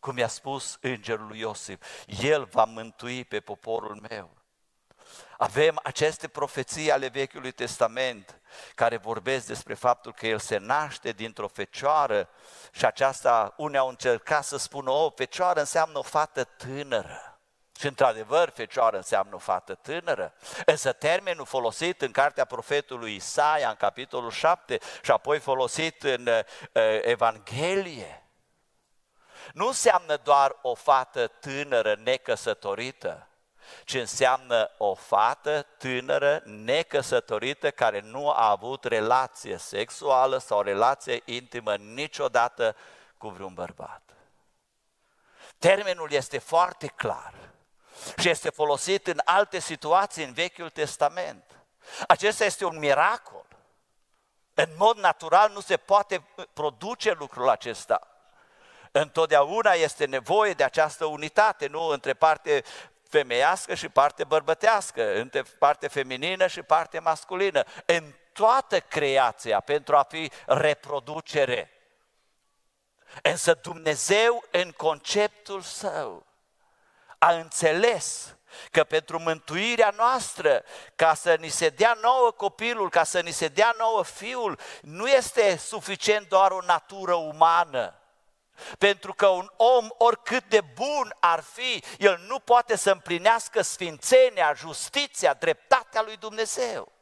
Cum 0.00 0.18
i-a 0.18 0.28
spus 0.28 0.78
îngerul 0.80 1.26
lui 1.26 1.38
Iosif, 1.38 1.82
El 2.06 2.44
va 2.44 2.64
mântui 2.64 3.24
pe 3.24 3.40
poporul 3.40 4.06
meu. 4.08 4.36
Avem 5.38 5.80
aceste 5.82 6.28
profeții 6.28 6.92
ale 6.92 7.08
Vechiului 7.08 7.52
Testament 7.52 8.40
care 8.74 8.96
vorbesc 8.96 9.46
despre 9.46 9.74
faptul 9.74 10.12
că 10.12 10.26
El 10.26 10.38
se 10.38 10.56
naște 10.56 11.10
dintr-o 11.10 11.48
fecioară 11.48 12.28
și 12.72 12.84
aceasta, 12.84 13.54
unii 13.56 13.78
au 13.78 13.88
încercat 13.88 14.44
să 14.44 14.56
spună, 14.56 14.90
o, 14.90 15.10
fecioară 15.10 15.60
înseamnă 15.60 15.98
o 15.98 16.02
fată 16.02 16.44
tânără. 16.44 17.35
Și 17.78 17.86
într-adevăr, 17.86 18.50
fecioară 18.54 18.96
înseamnă 18.96 19.34
o 19.34 19.38
fată 19.38 19.74
tânără. 19.74 20.34
Însă 20.64 20.92
termenul 20.92 21.46
folosit 21.46 22.02
în 22.02 22.10
cartea 22.10 22.44
profetului 22.44 23.14
Isaia, 23.14 23.68
în 23.68 23.74
capitolul 23.74 24.30
7, 24.30 24.78
și 25.02 25.10
apoi 25.10 25.38
folosit 25.38 26.02
în 26.02 26.26
uh, 26.26 26.40
Evanghelie, 27.02 28.26
nu 29.52 29.66
înseamnă 29.66 30.16
doar 30.16 30.58
o 30.62 30.74
fată 30.74 31.26
tânără 31.26 31.96
necăsătorită, 32.04 33.28
ci 33.84 33.94
înseamnă 33.94 34.70
o 34.78 34.94
fată 34.94 35.66
tânără 35.78 36.42
necăsătorită 36.44 37.70
care 37.70 38.00
nu 38.00 38.30
a 38.30 38.50
avut 38.50 38.84
relație 38.84 39.56
sexuală 39.56 40.38
sau 40.38 40.60
relație 40.60 41.22
intimă 41.24 41.74
niciodată 41.74 42.76
cu 43.18 43.28
vreun 43.28 43.54
bărbat. 43.54 44.02
Termenul 45.58 46.12
este 46.12 46.38
foarte 46.38 46.86
clar 46.86 47.34
și 48.18 48.28
este 48.28 48.50
folosit 48.50 49.06
în 49.06 49.20
alte 49.24 49.58
situații 49.58 50.24
în 50.24 50.32
Vechiul 50.32 50.70
Testament. 50.70 51.44
Acesta 52.06 52.44
este 52.44 52.64
un 52.64 52.78
miracol. 52.78 53.46
În 54.54 54.68
mod 54.76 54.96
natural 54.96 55.50
nu 55.52 55.60
se 55.60 55.76
poate 55.76 56.26
produce 56.52 57.12
lucrul 57.12 57.48
acesta. 57.48 58.08
Întotdeauna 58.90 59.72
este 59.72 60.06
nevoie 60.06 60.52
de 60.52 60.64
această 60.64 61.04
unitate, 61.04 61.66
nu 61.66 61.82
între 61.86 62.14
parte 62.14 62.64
femeiască 63.08 63.74
și 63.74 63.88
parte 63.88 64.24
bărbătească, 64.24 65.14
între 65.14 65.42
parte 65.42 65.88
feminină 65.88 66.46
și 66.46 66.62
parte 66.62 66.98
masculină. 66.98 67.64
În 67.84 68.14
toată 68.32 68.80
creația 68.80 69.60
pentru 69.60 69.96
a 69.96 70.02
fi 70.02 70.30
reproducere. 70.46 71.70
Însă 73.22 73.54
Dumnezeu 73.54 74.44
în 74.50 74.70
conceptul 74.70 75.60
său 75.60 76.25
a 77.18 77.32
înțeles 77.32 78.36
că 78.70 78.84
pentru 78.84 79.18
mântuirea 79.18 79.92
noastră, 79.96 80.64
ca 80.96 81.14
să 81.14 81.36
ni 81.40 81.48
se 81.48 81.68
dea 81.68 81.98
nouă 82.02 82.30
copilul, 82.30 82.90
ca 82.90 83.04
să 83.04 83.20
ni 83.20 83.30
se 83.30 83.48
dea 83.48 83.74
nouă 83.78 84.04
fiul, 84.04 84.58
nu 84.82 85.08
este 85.08 85.56
suficient 85.56 86.28
doar 86.28 86.50
o 86.50 86.60
natură 86.66 87.14
umană. 87.14 88.00
Pentru 88.78 89.14
că 89.14 89.26
un 89.26 89.50
om, 89.56 89.88
oricât 89.98 90.44
de 90.44 90.60
bun 90.60 91.16
ar 91.20 91.40
fi, 91.52 91.84
el 91.98 92.24
nu 92.26 92.38
poate 92.38 92.76
să 92.76 92.90
împlinească 92.90 93.62
sfințenia, 93.62 94.52
justiția, 94.52 95.34
dreptatea 95.34 96.02
lui 96.02 96.16
Dumnezeu. 96.16 96.92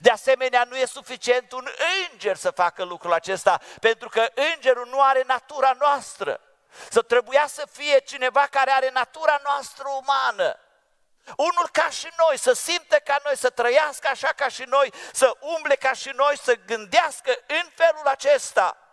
De 0.00 0.10
asemenea, 0.10 0.64
nu 0.64 0.76
e 0.76 0.84
suficient 0.84 1.52
un 1.52 1.68
înger 2.10 2.36
să 2.36 2.50
facă 2.50 2.84
lucrul 2.84 3.12
acesta, 3.12 3.60
pentru 3.80 4.08
că 4.08 4.26
îngerul 4.54 4.86
nu 4.86 5.02
are 5.02 5.22
natura 5.26 5.76
noastră. 5.78 6.40
Să 6.90 7.02
trebuia 7.02 7.46
să 7.46 7.66
fie 7.72 7.98
cineva 7.98 8.46
care 8.50 8.70
are 8.70 8.90
natura 8.90 9.40
noastră 9.42 9.84
umană. 9.88 10.58
Unul 11.36 11.68
ca 11.72 11.90
și 11.90 12.08
noi, 12.16 12.38
să 12.38 12.52
simte 12.52 13.00
ca 13.04 13.16
noi, 13.24 13.36
să 13.36 13.50
trăiască 13.50 14.08
așa 14.08 14.28
ca 14.28 14.48
și 14.48 14.62
noi, 14.62 14.92
să 15.12 15.36
umble 15.40 15.74
ca 15.74 15.92
și 15.92 16.10
noi, 16.14 16.38
să 16.38 16.54
gândească 16.66 17.30
în 17.46 17.70
felul 17.74 18.06
acesta. 18.06 18.89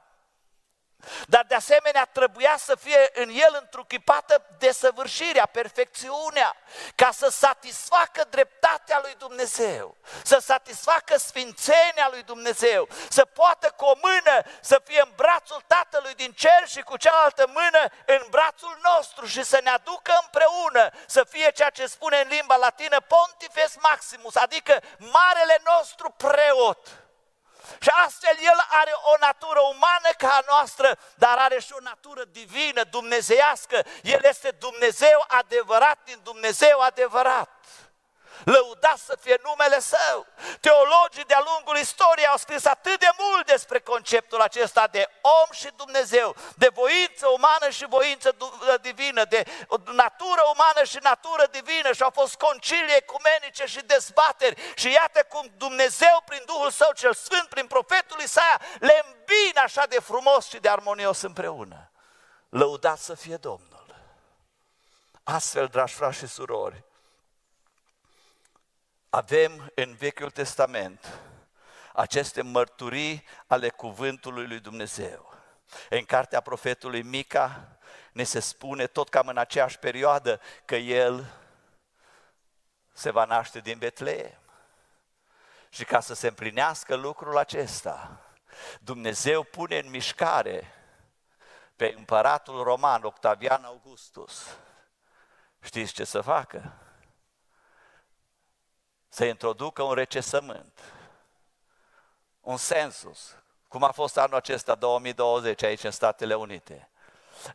Dar 1.28 1.46
de 1.48 1.56
asemenea 1.56 2.06
trebuia 2.06 2.56
să 2.58 2.76
fie 2.76 3.10
în 3.14 3.30
el 3.30 3.58
întruchipată 3.62 4.46
desăvârșirea, 4.58 5.46
perfecțiunea, 5.46 6.56
ca 6.96 7.10
să 7.12 7.30
satisfacă 7.30 8.24
dreptatea 8.30 9.00
lui 9.02 9.16
Dumnezeu, 9.18 9.96
să 10.24 10.38
satisfacă 10.38 11.18
sfințenia 11.18 12.08
lui 12.12 12.24
Dumnezeu, 12.24 12.88
să 13.10 13.26
poată 13.26 13.74
cu 13.76 13.86
o 13.86 13.94
mână 14.02 14.42
să 14.62 14.82
fie 14.84 15.02
în 15.02 15.12
brațul 15.16 15.64
Tatălui 15.68 16.14
din 16.14 16.32
cer 16.32 16.68
și 16.68 16.82
cu 16.82 16.98
cealaltă 16.98 17.46
mână 17.48 17.84
în 18.06 18.28
brațul 18.30 18.80
nostru 18.84 19.26
și 19.26 19.44
să 19.44 19.60
ne 19.64 19.70
aducă 19.70 20.12
împreună, 20.22 20.90
să 21.08 21.24
fie 21.24 21.52
ceea 21.52 21.70
ce 21.70 21.86
spune 21.86 22.20
în 22.20 22.28
limba 22.28 22.56
latină 22.56 22.98
Pontifex 23.02 23.76
Maximus, 23.82 24.36
adică 24.36 24.82
Marele 24.98 25.62
nostru 25.64 26.10
preot. 26.10 27.07
Și 27.80 27.90
astfel 28.06 28.38
el 28.40 28.66
are 28.70 28.92
o 29.04 29.16
natură 29.20 29.60
umană 29.60 30.10
ca 30.18 30.30
a 30.30 30.44
noastră, 30.48 31.00
dar 31.16 31.38
are 31.38 31.60
și 31.60 31.74
o 31.74 31.82
natură 31.82 32.24
divină, 32.24 32.84
dumnezeiască. 32.84 33.86
El 34.04 34.20
este 34.24 34.52
Dumnezeu 34.52 35.26
adevărat 35.28 35.98
din 36.04 36.20
Dumnezeu 36.24 36.80
adevărat. 36.80 37.50
Lăudat 38.44 38.98
să 38.98 39.18
fie 39.22 39.38
numele 39.44 39.80
Său. 39.80 40.26
Teologii 40.60 41.24
de-a 41.24 41.44
lungul 41.46 41.78
istoriei 41.78 42.28
au 42.28 42.38
scris 42.38 42.66
atât 42.66 43.00
de 43.00 43.10
mult 43.18 43.46
despre 43.46 43.80
conceptul 43.80 44.42
acesta 44.42 44.88
de 44.88 45.10
om 45.22 45.52
și 45.52 45.70
Dumnezeu, 45.76 46.36
de 46.56 46.70
voință 46.74 47.28
umană 47.28 47.70
și 47.70 47.86
voință 47.90 48.36
divină, 48.82 49.26
de 49.26 49.44
natură 49.86 50.42
umană 50.54 50.84
și 50.84 50.98
natură 51.02 51.46
divină 51.52 51.92
și 51.94 52.04
au 52.04 52.10
fost 52.10 52.36
concilii 52.36 52.96
ecumenice 52.96 53.66
și 53.66 53.82
dezbateri 53.82 54.74
și 54.76 54.92
iată 54.92 55.24
cum 55.24 55.52
Dumnezeu 55.58 56.24
prin 56.26 56.44
Duhul 56.46 56.72
Său 56.72 56.92
cel 56.96 57.14
Sfânt, 57.14 57.48
prin 57.50 57.68
profetul 57.68 58.20
Isaia, 58.20 58.62
le 58.80 59.06
îmbine 59.06 59.60
așa 59.64 59.86
de 59.86 60.00
frumos 60.00 60.48
și 60.48 60.58
de 60.58 60.70
armonios 60.70 61.22
împreună. 61.22 61.92
Lăudat 62.50 62.98
să 62.98 63.14
fie 63.14 63.36
Domnul! 63.36 63.96
Astfel, 65.24 65.68
dragi 65.68 65.94
frați 65.94 66.18
și 66.18 66.28
surori, 66.28 66.84
avem 69.10 69.72
în 69.76 69.96
Vechiul 69.96 70.32
Testament 70.32 71.20
aceste 71.94 72.42
mărturii 72.42 73.26
ale 73.48 73.70
cuvântului 73.70 74.48
lui 74.48 74.60
Dumnezeu. 74.60 75.34
În 75.90 76.06
cartea 76.06 76.40
profetului 76.40 77.02
Mica 77.02 77.78
ne 78.12 78.24
se 78.24 78.40
spune 78.40 78.88
tot 78.88 79.10
cam 79.10 79.28
în 79.28 79.38
aceeași 79.38 79.80
perioadă 79.80 80.42
că 80.66 80.76
el 80.76 81.26
se 82.94 83.12
va 83.12 83.26
naște 83.26 83.60
din 83.60 83.78
Betleem. 83.78 84.40
Și 85.70 85.86
ca 85.86 86.00
să 86.00 86.14
se 86.14 86.28
împlinească 86.28 86.96
lucrul 86.96 87.38
acesta, 87.38 88.22
Dumnezeu 88.80 89.44
pune 89.44 89.78
în 89.78 89.90
mișcare 89.90 90.72
pe 91.76 91.94
împăratul 91.98 92.64
roman 92.64 93.04
Octavian 93.04 93.64
Augustus. 93.64 94.58
Știți 95.62 95.94
ce 95.94 96.04
să 96.04 96.22
facă? 96.22 96.87
Să 99.18 99.26
introducă 99.26 99.82
un 99.84 99.94
recesământ, 99.94 100.80
un 102.42 102.58
census, 102.58 103.36
cum 103.68 103.84
a 103.84 103.92
fost 103.92 104.18
anul 104.18 104.36
acesta 104.36 104.76
2020 104.76 105.64
aici 105.64 105.84
în 105.84 105.92
Statele 105.92 106.36
Unite. 106.36 106.90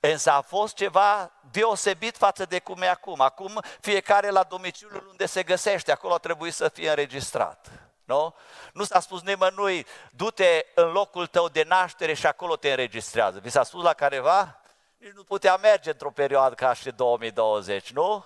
Însă 0.00 0.30
a 0.30 0.40
fost 0.40 0.74
ceva 0.74 1.32
deosebit 1.50 2.16
față 2.16 2.44
de 2.44 2.58
cum 2.58 2.82
e 2.82 2.88
acum. 2.88 3.20
Acum 3.20 3.60
fiecare 3.80 4.30
la 4.30 4.42
domiciliul 4.42 5.06
unde 5.10 5.26
se 5.26 5.42
găsește, 5.42 5.92
acolo 5.92 6.18
trebuie 6.18 6.50
să 6.50 6.68
fie 6.68 6.88
înregistrat. 6.88 7.70
Nu? 8.04 8.34
Nu 8.72 8.84
s-a 8.84 9.00
spus 9.00 9.22
nimănui, 9.22 9.86
du-te 10.10 10.66
în 10.74 10.92
locul 10.92 11.26
tău 11.26 11.48
de 11.48 11.62
naștere 11.62 12.14
și 12.14 12.26
acolo 12.26 12.56
te 12.56 12.70
înregistrează. 12.70 13.38
Vi 13.38 13.50
s-a 13.50 13.62
spus 13.62 13.82
la 13.82 13.94
careva? 13.94 14.60
Nici 14.96 15.12
nu 15.12 15.24
putea 15.24 15.56
merge 15.56 15.90
într-o 15.90 16.10
perioadă 16.10 16.54
ca 16.54 16.72
și 16.72 16.90
2020, 16.90 17.92
nu? 17.92 18.24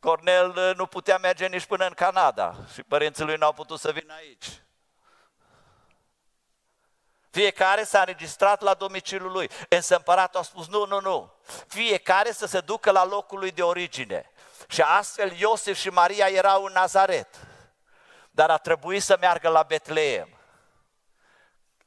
Cornel 0.00 0.56
uh, 0.56 0.76
nu 0.76 0.86
putea 0.86 1.18
merge 1.18 1.46
nici 1.46 1.64
până 1.64 1.86
în 1.86 1.92
Canada 1.92 2.54
și 2.72 2.82
părinții 2.82 3.24
lui 3.24 3.36
n-au 3.36 3.52
putut 3.52 3.80
să 3.80 3.92
vină 3.92 4.14
aici. 4.14 4.62
Fiecare 7.30 7.84
s-a 7.84 7.98
înregistrat 7.98 8.60
la 8.60 8.74
domiciliul 8.74 9.32
lui. 9.32 9.50
Însă 9.68 9.96
împăratul 9.96 10.40
a 10.40 10.42
spus, 10.42 10.68
nu, 10.68 10.86
nu, 10.86 11.00
nu. 11.00 11.32
Fiecare 11.66 12.32
să 12.32 12.46
se 12.46 12.60
ducă 12.60 12.90
la 12.90 13.04
locul 13.04 13.38
lui 13.38 13.50
de 13.50 13.62
origine. 13.62 14.30
Și 14.68 14.82
astfel 14.82 15.32
Iosif 15.32 15.78
și 15.78 15.88
Maria 15.88 16.26
erau 16.26 16.64
în 16.64 16.72
Nazaret. 16.72 17.46
Dar 18.30 18.50
a 18.50 18.56
trebuit 18.56 19.02
să 19.02 19.16
meargă 19.20 19.48
la 19.48 19.62
Betleem. 19.62 20.28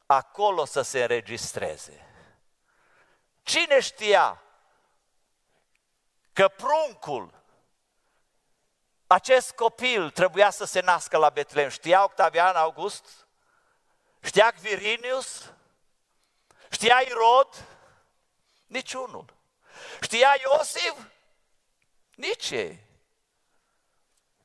Acolo 0.06 0.66
să 0.66 0.82
se 0.82 1.02
înregistreze. 1.02 2.08
Cine 3.44 3.80
știa 3.80 4.42
că 6.34 6.48
pruncul 6.48 7.43
acest 9.08 9.52
copil 9.52 10.10
trebuia 10.10 10.50
să 10.50 10.66
se 10.66 10.80
nască 10.80 11.18
la 11.18 11.30
Betlehem. 11.30 11.70
Știa 11.70 12.04
Octavian 12.04 12.56
August? 12.56 13.28
Știa 14.24 14.54
Quirinius? 14.62 15.54
Știa 16.70 17.00
Irod? 17.06 17.66
Niciunul. 18.66 19.26
Știa 20.02 20.36
Iosif? 20.44 20.96
Nici 22.16 22.50
ei. 22.50 22.86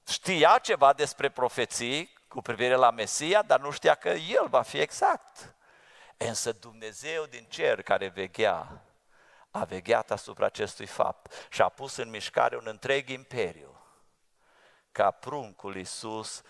Știa 0.09 0.59
ceva 0.63 0.93
despre 0.93 1.29
profeții 1.29 2.17
cu 2.29 2.43
privire 2.43 2.75
la 2.75 2.91
Mesia, 2.91 3.43
dar 3.43 3.61
nu 3.61 3.71
știa 3.71 3.95
că 3.95 4.09
el 4.09 4.47
va 4.49 4.63
fi 4.63 4.79
exact. 4.79 5.55
Însă 6.17 6.53
Dumnezeu 6.53 7.25
din 7.25 7.45
cer 7.45 7.83
care 7.83 8.09
veghea, 8.09 8.83
a 9.51 9.65
vegheat 9.65 10.11
asupra 10.11 10.47
acestui 10.47 10.87
fapt 10.87 11.47
și 11.51 11.63
a 11.63 11.69
pus 11.69 11.97
în 11.97 12.11
mișcare 12.11 12.57
un 12.57 12.67
întreg 12.67 13.09
imperiu 13.09 13.68
ca 14.93 15.11
pruncul 15.11 15.77
Iisus 15.77 16.43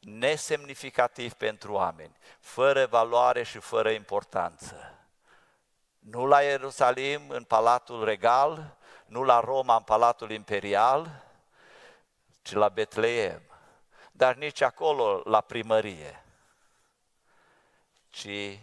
nesemnificativ 0.00 1.32
pentru 1.32 1.72
oameni, 1.72 2.16
fără 2.38 2.86
valoare 2.86 3.42
și 3.42 3.58
fără 3.58 3.90
importanță. 3.90 4.94
Nu 5.98 6.26
la 6.26 6.42
Ierusalim, 6.42 7.30
în 7.30 7.44
palatul 7.44 8.04
regal, 8.04 8.76
nu 9.06 9.22
la 9.22 9.40
Roma, 9.40 9.76
în 9.76 9.82
palatul 9.82 10.30
imperial, 10.30 11.24
ci 12.42 12.52
la 12.52 12.68
Betleem. 12.68 13.42
Dar 14.12 14.34
nici 14.34 14.60
acolo 14.60 15.22
la 15.24 15.40
primărie, 15.40 16.24
ci 18.08 18.58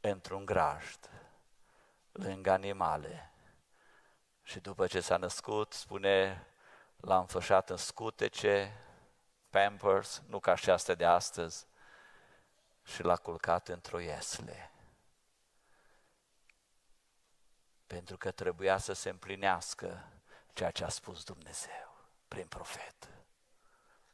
într-un 0.00 0.44
grajd, 0.44 1.10
lângă 2.12 2.50
animale. 2.50 3.32
Și 4.42 4.60
după 4.60 4.86
ce 4.86 5.00
s-a 5.00 5.16
născut, 5.16 5.72
spune 5.72 6.46
l-a 7.02 7.18
înfășat 7.18 7.70
în 7.70 7.76
scutece, 7.76 8.76
pampers, 9.50 10.22
nu 10.26 10.40
ca 10.40 10.54
și 10.54 10.70
astea 10.70 10.94
de 10.94 11.04
astăzi, 11.04 11.66
și 12.84 13.02
l-a 13.02 13.16
culcat 13.16 13.68
într-o 13.68 14.00
iesle. 14.00 14.70
Pentru 17.86 18.16
că 18.16 18.30
trebuia 18.30 18.78
să 18.78 18.92
se 18.92 19.08
împlinească 19.08 20.08
ceea 20.52 20.70
ce 20.70 20.84
a 20.84 20.88
spus 20.88 21.24
Dumnezeu 21.24 22.06
prin 22.28 22.46
profet. 22.46 23.08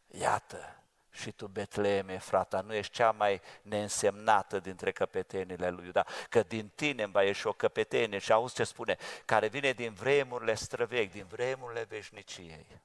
Iată, 0.06 0.82
și 1.10 1.32
tu, 1.32 1.46
Betleeme, 1.46 2.18
frata, 2.18 2.60
nu 2.60 2.74
ești 2.74 2.92
cea 2.92 3.10
mai 3.10 3.40
neînsemnată 3.62 4.58
dintre 4.60 4.92
căpetenile 4.92 5.70
lui 5.70 5.84
Iuda, 5.84 6.06
că 6.28 6.42
din 6.42 6.68
tine 6.74 7.06
va 7.06 7.22
ieși 7.22 7.46
o 7.46 7.52
căpetenie 7.52 8.18
și 8.18 8.32
auzi 8.32 8.54
ce 8.54 8.64
spune, 8.64 8.96
care 9.24 9.48
vine 9.48 9.72
din 9.72 9.92
vremurile 9.92 10.54
străvechi, 10.54 11.12
din 11.12 11.26
vremurile 11.26 11.82
veșniciei. 11.82 12.80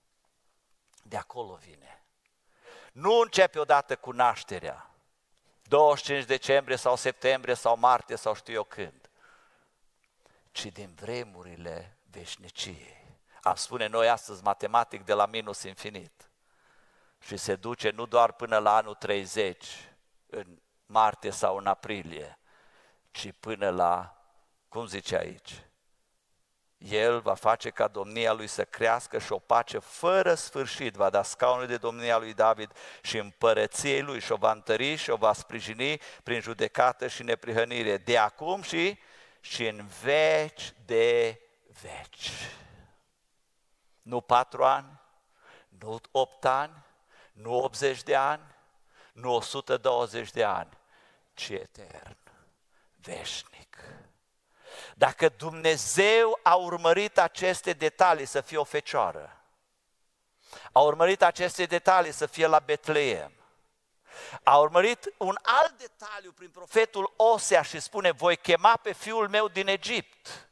De 1.03 1.17
acolo 1.17 1.59
vine. 1.65 2.03
Nu 2.91 3.19
începe 3.19 3.59
odată 3.59 3.95
cu 3.95 4.11
nașterea, 4.11 4.87
25 5.63 6.25
decembrie 6.25 6.75
sau 6.75 6.95
septembrie 6.95 7.53
sau 7.53 7.77
martie 7.77 8.15
sau 8.15 8.35
știu 8.35 8.53
eu 8.53 8.63
când, 8.63 9.09
ci 10.51 10.65
din 10.65 10.93
vremurile 11.01 11.97
veșniciei. 12.11 13.17
Am 13.41 13.55
spune 13.55 13.87
noi 13.87 14.09
astăzi 14.09 14.43
matematic 14.43 15.05
de 15.05 15.13
la 15.13 15.25
minus 15.25 15.63
infinit. 15.63 16.29
Și 17.25 17.37
se 17.37 17.55
duce 17.55 17.89
nu 17.89 18.05
doar 18.05 18.31
până 18.31 18.57
la 18.57 18.75
anul 18.75 18.95
30, 18.95 19.65
în 20.25 20.59
martie 20.85 21.31
sau 21.31 21.57
în 21.57 21.65
aprilie, 21.65 22.39
ci 23.11 23.31
până 23.39 23.69
la, 23.69 24.23
cum 24.67 24.85
zice 24.85 25.17
aici, 25.17 25.65
el 26.77 27.19
va 27.19 27.33
face 27.33 27.69
ca 27.69 27.87
domnia 27.87 28.33
lui 28.33 28.47
să 28.47 28.65
crească 28.65 29.19
și 29.19 29.31
o 29.31 29.39
pace 29.39 29.79
fără 29.79 30.33
sfârșit, 30.33 30.95
va 30.95 31.09
da 31.09 31.23
scaunul 31.23 31.67
de 31.67 31.77
domnia 31.77 32.17
lui 32.17 32.33
David 32.33 32.71
și 33.01 33.17
împărăției 33.17 34.01
lui 34.01 34.19
și 34.19 34.31
o 34.31 34.35
va 34.35 34.51
întări 34.51 34.95
și 34.95 35.09
o 35.09 35.15
va 35.15 35.33
sprijini 35.33 35.99
prin 36.23 36.41
judecată 36.41 37.07
și 37.07 37.23
neprihănire, 37.23 37.97
de 37.97 38.17
acum 38.17 38.61
și, 38.61 38.99
și 39.39 39.67
în 39.67 39.85
veci 40.01 40.73
de 40.85 41.39
veci. 41.81 42.31
Nu 44.01 44.21
patru 44.21 44.63
ani, 44.63 45.01
nu 45.79 45.99
opt 46.11 46.45
ani, 46.45 46.83
nu 47.33 47.53
80 47.53 48.03
de 48.03 48.15
ani, 48.15 48.43
nu 49.13 49.33
120 49.33 50.31
de 50.31 50.43
ani, 50.43 50.77
ci 51.33 51.49
etern, 51.49 52.17
veșnic. 52.95 53.77
Dacă 54.95 55.29
Dumnezeu 55.29 56.39
a 56.43 56.55
urmărit 56.55 57.17
aceste 57.17 57.73
detalii 57.73 58.25
să 58.25 58.41
fie 58.41 58.57
o 58.57 58.63
fecioară, 58.63 59.37
a 60.71 60.79
urmărit 60.79 61.21
aceste 61.21 61.65
detalii 61.65 62.11
să 62.11 62.25
fie 62.25 62.45
la 62.45 62.59
Betleem, 62.59 63.31
a 64.43 64.57
urmărit 64.57 65.13
un 65.17 65.37
alt 65.41 65.77
detaliu 65.77 66.31
prin 66.31 66.49
profetul 66.49 67.13
Osea 67.15 67.61
și 67.61 67.79
spune, 67.79 68.11
voi 68.11 68.37
chema 68.37 68.77
pe 68.77 68.93
fiul 68.93 69.29
meu 69.29 69.47
din 69.47 69.67
Egipt. 69.67 70.49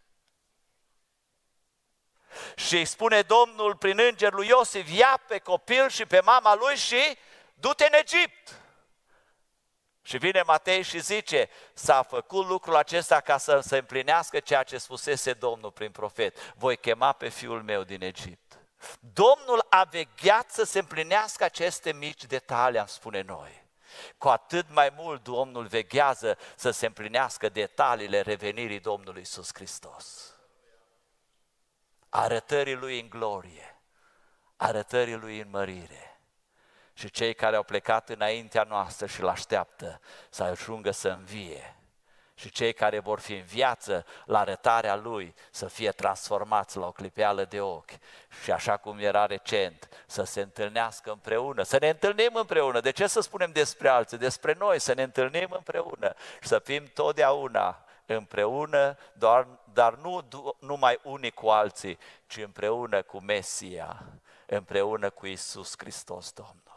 Și 2.55 2.75
îi 2.75 2.85
spune 2.85 3.21
Domnul 3.21 3.75
prin 3.75 3.99
îngerul 3.99 4.37
lui 4.37 4.47
Iosif, 4.47 4.97
ia 4.97 5.21
pe 5.27 5.39
copil 5.39 5.89
și 5.89 6.05
pe 6.05 6.19
mama 6.19 6.55
lui 6.55 6.75
și 6.75 7.17
du-te 7.53 7.85
în 7.85 7.93
Egipt. 7.99 8.61
Și 10.03 10.17
vine 10.17 10.43
Matei 10.45 10.81
și 10.81 10.99
zice, 10.99 11.49
s-a 11.73 12.03
făcut 12.03 12.47
lucrul 12.47 12.75
acesta 12.75 13.19
ca 13.19 13.37
să 13.37 13.59
se 13.59 13.77
împlinească 13.77 14.39
ceea 14.39 14.63
ce 14.63 14.77
spusese 14.77 15.33
Domnul 15.33 15.71
prin 15.71 15.91
profet. 15.91 16.53
Voi 16.55 16.77
chema 16.77 17.11
pe 17.11 17.29
fiul 17.29 17.63
meu 17.63 17.83
din 17.83 18.03
Egipt. 18.03 18.59
Domnul 18.99 19.65
a 19.69 19.83
vegheat 19.83 20.51
să 20.51 20.63
se 20.63 20.79
împlinească 20.79 21.43
aceste 21.43 21.93
mici 21.93 22.25
detalii, 22.25 22.79
am 22.79 22.85
spune 22.85 23.21
noi. 23.21 23.63
Cu 24.17 24.27
atât 24.27 24.65
mai 24.69 24.93
mult 24.95 25.23
Domnul 25.23 25.65
veghează 25.65 26.37
să 26.55 26.71
se 26.71 26.85
împlinească 26.85 27.49
detaliile 27.49 28.21
revenirii 28.21 28.79
Domnului 28.79 29.19
Iisus 29.19 29.49
Hristos. 29.53 30.30
Arătării 32.13 32.75
Lui 32.75 32.99
în 32.99 33.09
glorie, 33.09 33.81
arătării 34.55 35.15
Lui 35.15 35.39
în 35.39 35.49
mărire 35.49 36.19
și 36.93 37.09
cei 37.09 37.33
care 37.33 37.55
au 37.55 37.63
plecat 37.63 38.09
înaintea 38.09 38.63
noastră 38.63 39.05
și 39.05 39.21
îl 39.21 39.27
așteaptă 39.27 39.99
să 40.29 40.43
ajungă 40.43 40.91
să 40.91 41.09
învie 41.09 41.75
și 42.33 42.49
cei 42.49 42.73
care 42.73 42.99
vor 42.99 43.19
fi 43.19 43.33
în 43.33 43.43
viață 43.43 44.05
la 44.25 44.39
arătarea 44.39 44.95
Lui 44.95 45.33
să 45.51 45.67
fie 45.67 45.91
transformați 45.91 46.77
la 46.77 46.85
o 46.85 46.91
clipeală 46.91 47.45
de 47.45 47.61
ochi 47.61 47.91
și 48.43 48.51
așa 48.51 48.77
cum 48.77 48.99
era 48.99 49.25
recent, 49.25 49.89
să 50.07 50.23
se 50.23 50.41
întâlnească 50.41 51.11
împreună, 51.11 51.63
să 51.63 51.77
ne 51.79 51.89
întâlnim 51.89 52.35
împreună. 52.35 52.79
De 52.79 52.91
ce 52.91 53.07
să 53.07 53.21
spunem 53.21 53.51
despre 53.51 53.89
alții? 53.89 54.17
Despre 54.17 54.55
noi, 54.59 54.79
să 54.79 54.93
ne 54.93 55.03
întâlnim 55.03 55.51
împreună 55.51 56.13
și 56.41 56.47
să 56.47 56.59
fim 56.59 56.85
totdeauna 56.93 57.85
împreună, 58.15 58.97
doar, 59.13 59.47
dar 59.73 59.95
nu 59.95 60.27
numai 60.59 60.99
unii 61.03 61.31
cu 61.31 61.47
alții, 61.47 61.97
ci 62.27 62.37
împreună 62.37 63.01
cu 63.01 63.19
Mesia, 63.19 64.05
împreună 64.45 65.09
cu 65.09 65.27
Isus 65.27 65.73
Hristos 65.77 66.31
Domnul 66.31 66.71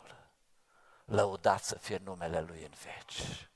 lăudat 1.05 1.65
să 1.65 1.79
fie 1.79 2.01
numele 2.05 2.41
Lui 2.41 2.63
în 2.63 2.73
veci. 2.85 3.49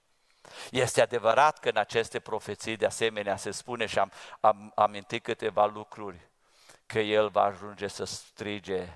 Este 0.71 1.01
adevărat 1.01 1.59
că 1.59 1.69
în 1.69 1.77
aceste 1.77 2.21
profeții 2.21 2.77
de 2.77 2.87
asemenea 2.87 3.37
se 3.37 3.51
spune 3.51 3.87
și 3.87 3.99
am, 3.99 4.13
am 4.41 4.73
amintit 4.75 5.23
câteva 5.23 5.67
lucruri, 5.67 6.31
că 6.87 6.99
El 6.99 7.29
va 7.29 7.43
ajunge 7.43 7.87
să 7.87 8.05
strige 8.05 8.89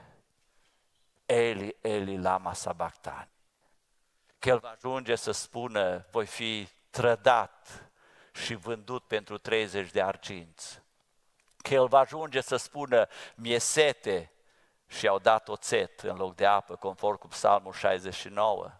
Eli, 1.27 1.77
Eli, 1.81 2.18
lama 2.18 2.53
sabactani. 2.53 3.29
Că 4.38 4.49
El 4.49 4.59
va 4.59 4.68
ajunge 4.68 5.14
să 5.14 5.31
spună, 5.31 6.07
voi 6.11 6.27
fi 6.27 6.68
trădat 6.90 7.90
și 8.33 8.55
vândut 8.55 9.07
pentru 9.07 9.38
30 9.38 9.90
de 9.90 10.03
arginți. 10.03 10.83
Că 11.57 11.75
El 11.75 11.87
va 11.87 11.99
ajunge 11.99 12.40
să 12.40 12.57
spună, 12.57 13.07
mie 13.35 13.59
sete, 13.59 14.33
și 14.92 15.09
au 15.09 15.18
dat 15.18 15.49
oțet 15.49 16.01
în 16.01 16.16
loc 16.16 16.35
de 16.35 16.47
apă, 16.47 16.77
conform 16.77 17.18
cu 17.18 17.29
Psalmul 17.29 17.73
69. 17.73 18.71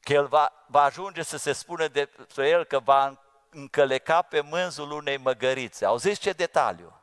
Că 0.00 0.12
el 0.12 0.26
va, 0.26 0.52
va 0.66 0.82
ajunge 0.82 1.22
să 1.22 1.36
se 1.36 1.52
spună 1.52 1.88
despre 1.88 2.48
el 2.48 2.64
că 2.64 2.78
va 2.78 3.20
încăleca 3.50 4.22
pe 4.22 4.40
mânzul 4.40 4.90
unei 4.90 5.16
măgărițe. 5.16 5.84
Auziți 5.84 6.20
ce 6.20 6.32
detaliu? 6.32 7.00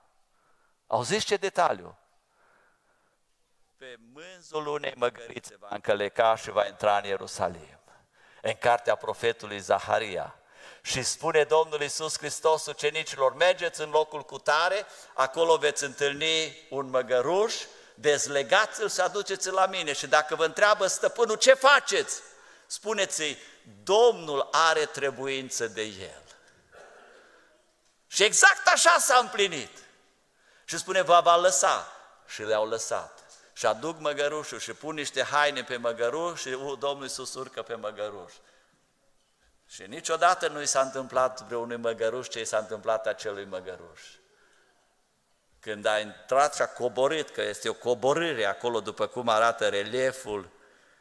Auziți 0.87 1.25
ce 1.25 1.35
detaliu? 1.35 1.97
Pe 3.77 3.95
mânzul 4.13 4.67
unei 4.67 4.93
măgărițe 4.95 5.57
va 5.59 5.67
încăleca 5.69 6.35
și 6.35 6.51
va 6.51 6.65
intra 6.65 6.97
în 6.97 7.03
Ierusalim. 7.03 7.79
În 8.41 8.53
cartea 8.53 8.95
profetului 8.95 9.59
Zaharia. 9.59 10.35
Și 10.81 11.03
spune 11.03 11.43
Domnul 11.43 11.81
Iisus 11.81 12.17
Hristos 12.17 12.65
ucenicilor, 12.65 13.35
mergeți 13.35 13.81
în 13.81 13.89
locul 13.89 14.21
cu 14.21 14.37
tare, 14.37 14.85
acolo 15.13 15.57
veți 15.57 15.83
întâlni 15.83 16.67
un 16.69 16.89
măgăruș 16.89 17.55
dezlegați-l 17.93 18.89
și 18.89 18.99
aduceți-l 18.99 19.53
la 19.53 19.65
mine 19.65 19.93
și 19.93 20.07
dacă 20.07 20.35
vă 20.35 20.45
întreabă 20.45 20.87
stăpânul 20.87 21.35
ce 21.35 21.53
faceți, 21.53 22.21
spuneți-i, 22.67 23.37
Domnul 23.83 24.47
are 24.51 24.85
trebuință 24.85 25.67
de 25.67 25.81
el. 25.81 26.23
Și 28.07 28.23
exact 28.23 28.67
așa 28.67 28.95
s-a 28.99 29.17
împlinit. 29.17 29.77
Și 30.65 30.77
spune, 30.77 31.01
va 31.01 31.19
va 31.19 31.35
lăsa. 31.35 31.91
Și 32.27 32.41
le-au 32.41 32.67
lăsat. 32.67 33.19
Și 33.53 33.65
aduc 33.65 33.99
măgărușul 33.99 34.59
și 34.59 34.73
pun 34.73 34.95
niște 34.95 35.23
haine 35.23 35.63
pe 35.63 35.77
măgăruș 35.77 36.39
și 36.39 36.47
uh, 36.47 36.77
Domnul 36.79 37.03
Iisus 37.03 37.33
urcă 37.33 37.61
pe 37.61 37.75
măgăruș. 37.75 38.33
Și 39.73 39.83
niciodată 39.87 40.47
nu 40.47 40.61
i 40.61 40.65
s-a 40.65 40.81
întâmplat 40.81 41.41
vreunui 41.41 41.77
măgăruș 41.77 42.27
ce 42.27 42.39
i 42.39 42.45
s-a 42.45 42.57
întâmplat 42.57 43.07
acelui 43.07 43.45
măgăruș. 43.45 44.01
Când 45.59 45.85
a 45.85 45.99
intrat 45.99 46.55
și 46.55 46.61
a 46.61 46.67
coborât, 46.67 47.29
că 47.29 47.41
este 47.41 47.69
o 47.69 47.73
coborâre 47.73 48.45
acolo 48.45 48.79
după 48.79 49.07
cum 49.07 49.29
arată 49.29 49.67
relieful, 49.67 50.49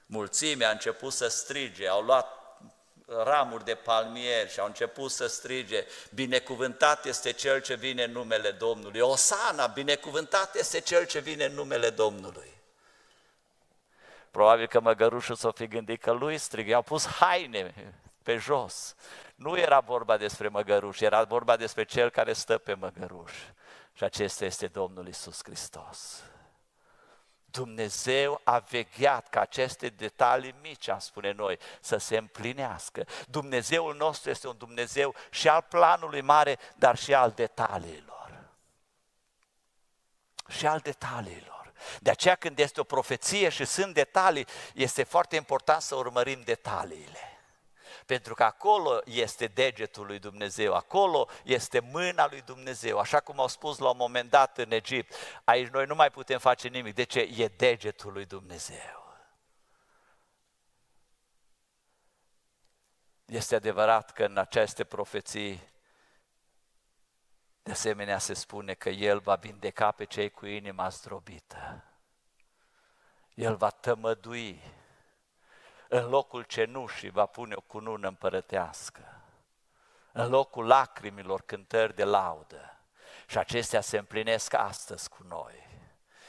mulțimea 0.07 0.69
a 0.69 0.73
început 0.73 1.13
să 1.13 1.29
strige, 1.29 1.89
au 1.89 2.03
luat 2.03 2.27
ramuri 3.07 3.65
de 3.65 3.75
palmier 3.75 4.51
și 4.51 4.61
au 4.61 4.67
început 4.67 5.11
să 5.11 5.27
strige, 5.27 5.87
binecuvântat 6.15 7.05
este 7.05 7.33
Cel 7.33 7.61
ce 7.61 7.75
vine 7.75 8.05
în 8.05 8.13
numele 8.13 8.51
Domnului, 8.51 9.01
Osana, 9.01 9.67
binecuvântat 9.67 10.55
este 10.55 10.81
Cel 10.81 11.07
ce 11.07 11.19
vine 11.19 11.45
în 11.45 11.55
numele 11.55 11.91
Domnului. 11.91 12.59
Probabil 14.31 14.67
că 14.67 14.81
măgărușul 14.81 15.35
s-o 15.35 15.51
fi 15.51 15.67
gândit 15.67 16.03
că 16.03 16.11
lui 16.11 16.39
strigă, 16.39 16.71
i-au 16.71 16.83
pus 16.83 17.07
haine 17.07 17.75
pe 18.31 18.37
jos. 18.37 18.95
Nu 19.35 19.59
era 19.59 19.81
vorba 19.81 20.17
despre 20.17 20.49
măgăruș, 20.49 21.01
era 21.01 21.23
vorba 21.25 21.57
despre 21.57 21.85
cel 21.85 22.11
care 22.11 22.33
stă 22.33 22.59
pe 22.59 22.75
măgăruș. 22.75 23.33
Și 23.93 24.05
acesta 24.05 24.45
este 24.45 24.67
Domnul 24.67 25.09
Isus 25.09 25.41
Hristos. 25.43 26.23
Dumnezeu 27.45 28.41
a 28.45 28.59
vegheat 28.59 29.29
ca 29.29 29.41
aceste 29.41 29.89
detalii 29.89 30.55
mici, 30.63 30.89
am 30.89 30.99
spune 30.99 31.33
noi, 31.33 31.59
să 31.81 31.97
se 31.97 32.17
împlinească. 32.17 33.07
Dumnezeul 33.29 33.97
nostru 33.97 34.31
este 34.31 34.49
un 34.49 34.57
Dumnezeu 34.57 35.15
și 35.31 35.49
al 35.49 35.65
planului 35.69 36.21
mare, 36.21 36.59
dar 36.77 36.97
și 36.97 37.15
al 37.15 37.31
detaliilor. 37.31 38.49
Și 40.49 40.67
al 40.67 40.79
detaliilor. 40.79 41.73
De 42.01 42.11
aceea 42.11 42.35
când 42.35 42.59
este 42.59 42.81
o 42.81 42.85
profeție 42.85 43.49
și 43.49 43.65
sunt 43.65 43.95
detalii, 43.95 44.47
este 44.75 45.03
foarte 45.03 45.37
important 45.37 45.83
să 45.83 45.95
urmărim 45.95 46.41
detaliile. 46.45 47.30
Pentru 48.11 48.35
că 48.35 48.45
acolo 48.45 49.01
este 49.05 49.47
degetul 49.47 50.07
lui 50.07 50.19
Dumnezeu, 50.19 50.75
acolo 50.75 51.29
este 51.45 51.81
mâna 51.81 52.27
lui 52.29 52.43
Dumnezeu, 52.43 52.99
așa 52.99 53.21
cum 53.21 53.41
au 53.41 53.49
spus 53.49 53.79
la 53.79 53.91
un 53.91 53.97
moment 53.97 54.31
dat 54.31 54.59
în 54.59 54.73
Egipt. 54.73 55.15
Aici 55.45 55.69
noi 55.69 55.87
nu 55.87 55.95
mai 55.95 56.11
putem 56.11 56.39
face 56.39 56.69
nimic. 56.69 56.95
De 56.95 57.03
ce? 57.03 57.21
E 57.21 57.49
degetul 57.49 58.13
lui 58.13 58.25
Dumnezeu. 58.25 59.17
Este 63.25 63.55
adevărat 63.55 64.13
că 64.13 64.25
în 64.25 64.37
aceste 64.37 64.85
profeții 64.85 65.63
de 67.63 67.71
asemenea 67.71 68.19
se 68.19 68.35
spune 68.35 68.75
că 68.75 68.89
El 68.89 69.19
va 69.19 69.35
vindeca 69.35 69.91
pe 69.91 70.05
cei 70.05 70.31
cu 70.31 70.47
inima 70.47 70.89
zdrobită. 70.89 71.85
El 73.35 73.57
va 73.57 73.71
tămădui 73.71 74.80
în 75.93 76.09
locul 76.09 76.43
cenușii 76.43 77.11
va 77.11 77.27
pune 77.27 77.55
o 77.57 77.61
cunună 77.61 78.09
împărătească. 78.09 79.23
În 80.13 80.29
locul 80.29 80.67
lacrimilor 80.67 81.43
cântări 81.43 81.95
de 81.95 82.05
laudă. 82.05 82.79
Și 83.27 83.39
acestea 83.39 83.81
se 83.81 83.99
împlinesc 83.99 84.55
astăzi 84.55 85.09
cu 85.09 85.25
noi. 85.29 85.69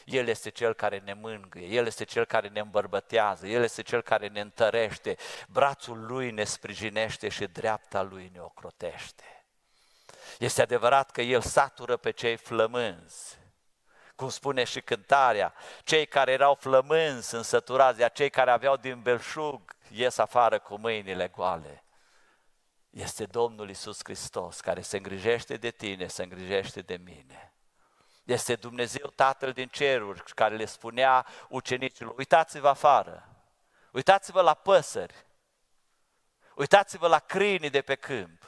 El 0.05 0.27
este 0.27 0.49
Cel 0.49 0.73
care 0.73 0.99
ne 0.99 1.13
mângâie, 1.13 1.67
El 1.67 1.85
este 1.85 2.03
Cel 2.03 2.25
care 2.25 2.47
ne 2.47 2.59
îmbărbătează, 2.59 3.47
El 3.47 3.63
este 3.63 3.81
Cel 3.81 4.01
care 4.01 4.27
ne 4.27 4.41
întărește, 4.41 5.17
brațul 5.47 6.05
Lui 6.05 6.31
ne 6.31 6.43
sprijinește 6.43 7.29
și 7.29 7.47
dreapta 7.47 8.01
Lui 8.01 8.29
ne 8.33 8.39
ocrotește. 8.39 9.45
Este 10.39 10.61
adevărat 10.61 11.11
că 11.11 11.21
El 11.21 11.41
satură 11.41 11.97
pe 11.97 12.11
cei 12.11 12.35
flămânzi, 12.35 13.37
cum 14.21 14.29
spune 14.29 14.63
și 14.63 14.81
cântarea, 14.81 15.53
cei 15.83 16.05
care 16.05 16.31
erau 16.31 16.55
flămânzi 16.55 17.27
sunt 17.27 17.45
săturați, 17.45 18.09
cei 18.13 18.29
care 18.29 18.51
aveau 18.51 18.77
din 18.77 19.01
belșug 19.01 19.75
ies 19.89 20.17
afară 20.17 20.59
cu 20.59 20.77
mâinile 20.79 21.27
goale. 21.27 21.83
Este 22.89 23.25
Domnul 23.25 23.69
Isus 23.69 23.99
Hristos 24.03 24.59
care 24.59 24.81
se 24.81 24.97
îngrijește 24.97 25.57
de 25.57 25.71
tine, 25.71 26.07
se 26.07 26.23
îngrijește 26.23 26.81
de 26.81 26.99
mine. 27.03 27.53
Este 28.23 28.55
Dumnezeu 28.55 29.07
Tatăl 29.15 29.51
din 29.51 29.67
ceruri 29.67 30.23
care 30.23 30.55
le 30.55 30.65
spunea 30.65 31.25
ucenicilor, 31.49 32.13
uitați-vă 32.17 32.67
afară, 32.67 33.27
uitați-vă 33.91 34.41
la 34.41 34.53
păsări, 34.53 35.25
uitați-vă 36.55 37.07
la 37.07 37.19
câinii 37.19 37.69
de 37.69 37.81
pe 37.81 37.95
câmp. 37.95 38.43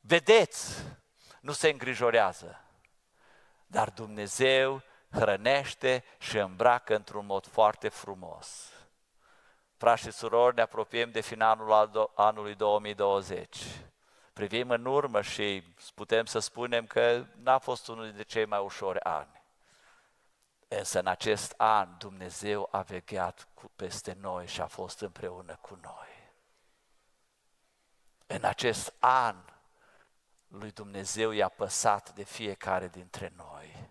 Vedeți, 0.00 0.84
nu 1.40 1.52
se 1.52 1.68
îngrijorează, 1.68 2.63
dar 3.74 3.90
Dumnezeu 3.90 4.82
hrănește 5.10 6.04
și 6.18 6.38
îmbracă 6.38 6.94
într-un 6.94 7.26
mod 7.26 7.46
foarte 7.46 7.88
frumos. 7.88 8.72
Frați 9.76 10.02
și 10.02 10.10
surori, 10.10 10.54
ne 10.54 10.62
apropiem 10.62 11.10
de 11.10 11.20
finalul 11.20 12.10
anului 12.14 12.54
2020. 12.54 13.56
Privim 14.32 14.70
în 14.70 14.84
urmă 14.84 15.20
și 15.22 15.62
putem 15.94 16.24
să 16.24 16.38
spunem 16.38 16.86
că 16.86 17.24
n-a 17.42 17.58
fost 17.58 17.88
unul 17.88 18.04
dintre 18.04 18.22
cei 18.22 18.44
mai 18.44 18.60
ușori 18.60 19.00
ani. 19.00 19.42
Însă 20.68 20.98
în 20.98 21.06
acest 21.06 21.54
an 21.56 21.88
Dumnezeu 21.98 22.68
a 22.70 22.80
vegheat 22.80 23.48
peste 23.76 24.16
noi 24.20 24.46
și 24.46 24.60
a 24.60 24.66
fost 24.66 25.00
împreună 25.00 25.58
cu 25.60 25.78
noi. 25.82 26.32
În 28.26 28.44
acest 28.44 28.94
an 28.98 29.36
lui 30.58 30.70
Dumnezeu 30.70 31.30
i-a 31.30 31.48
păsat 31.48 32.14
de 32.14 32.24
fiecare 32.24 32.88
dintre 32.88 33.32
noi 33.36 33.88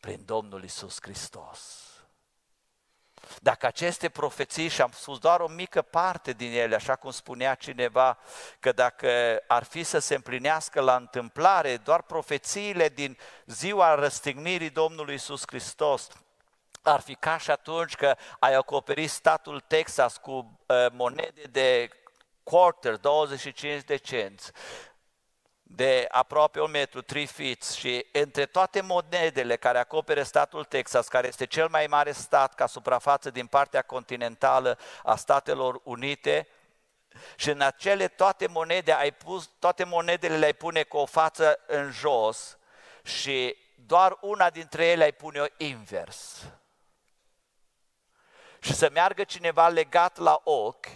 prin 0.00 0.22
Domnul 0.24 0.64
Isus 0.64 0.98
Hristos. 1.00 1.88
Dacă 3.40 3.66
aceste 3.66 4.08
profeții, 4.08 4.68
și 4.68 4.82
am 4.82 4.90
spus 4.94 5.18
doar 5.18 5.40
o 5.40 5.48
mică 5.48 5.82
parte 5.82 6.32
din 6.32 6.52
ele, 6.52 6.74
așa 6.74 6.96
cum 6.96 7.10
spunea 7.10 7.54
cineva, 7.54 8.18
că 8.60 8.72
dacă 8.72 9.42
ar 9.46 9.64
fi 9.64 9.82
să 9.82 9.98
se 9.98 10.14
împlinească 10.14 10.80
la 10.80 10.96
întâmplare 10.96 11.76
doar 11.76 12.02
profețiile 12.02 12.88
din 12.88 13.18
ziua 13.46 13.94
răstignirii 13.94 14.70
Domnului 14.70 15.14
Isus 15.14 15.42
Hristos, 15.46 16.08
ar 16.82 17.00
fi 17.00 17.14
ca 17.14 17.38
și 17.38 17.50
atunci 17.50 17.94
că 17.94 18.16
ai 18.38 18.54
acoperit 18.54 19.10
statul 19.10 19.60
Texas 19.60 20.16
cu 20.16 20.32
uh, 20.32 20.86
monede 20.92 21.42
de 21.50 21.88
quarter, 22.42 22.96
25 22.96 23.82
de 23.82 23.96
cenți, 23.96 24.52
de 25.74 26.06
aproape 26.10 26.60
un 26.60 26.70
metru, 26.70 27.02
3 27.02 27.26
feet 27.26 27.62
și 27.62 28.06
între 28.12 28.46
toate 28.46 28.80
monedele 28.80 29.56
care 29.56 29.78
acoperă 29.78 30.22
statul 30.22 30.64
Texas, 30.64 31.08
care 31.08 31.26
este 31.26 31.46
cel 31.46 31.68
mai 31.68 31.86
mare 31.86 32.12
stat 32.12 32.54
ca 32.54 32.66
suprafață 32.66 33.30
din 33.30 33.46
partea 33.46 33.82
continentală 33.82 34.78
a 35.02 35.16
Statelor 35.16 35.80
Unite, 35.84 36.48
și 37.36 37.50
în 37.50 37.60
acele 37.60 38.08
toate 38.08 38.46
monede 38.46 38.92
ai 38.92 39.12
pus, 39.12 39.50
toate 39.58 39.84
monedele 39.84 40.36
le-ai 40.36 40.52
pune 40.52 40.82
cu 40.82 40.96
o 40.96 41.06
față 41.06 41.60
în 41.66 41.90
jos 41.90 42.58
și 43.02 43.56
doar 43.74 44.18
una 44.20 44.50
dintre 44.50 44.86
ele 44.86 45.04
ai 45.04 45.12
pune-o 45.12 45.44
invers. 45.56 46.44
Și 48.60 48.74
să 48.74 48.90
meargă 48.92 49.24
cineva 49.24 49.68
legat 49.68 50.16
la 50.16 50.40
ochi 50.44 50.86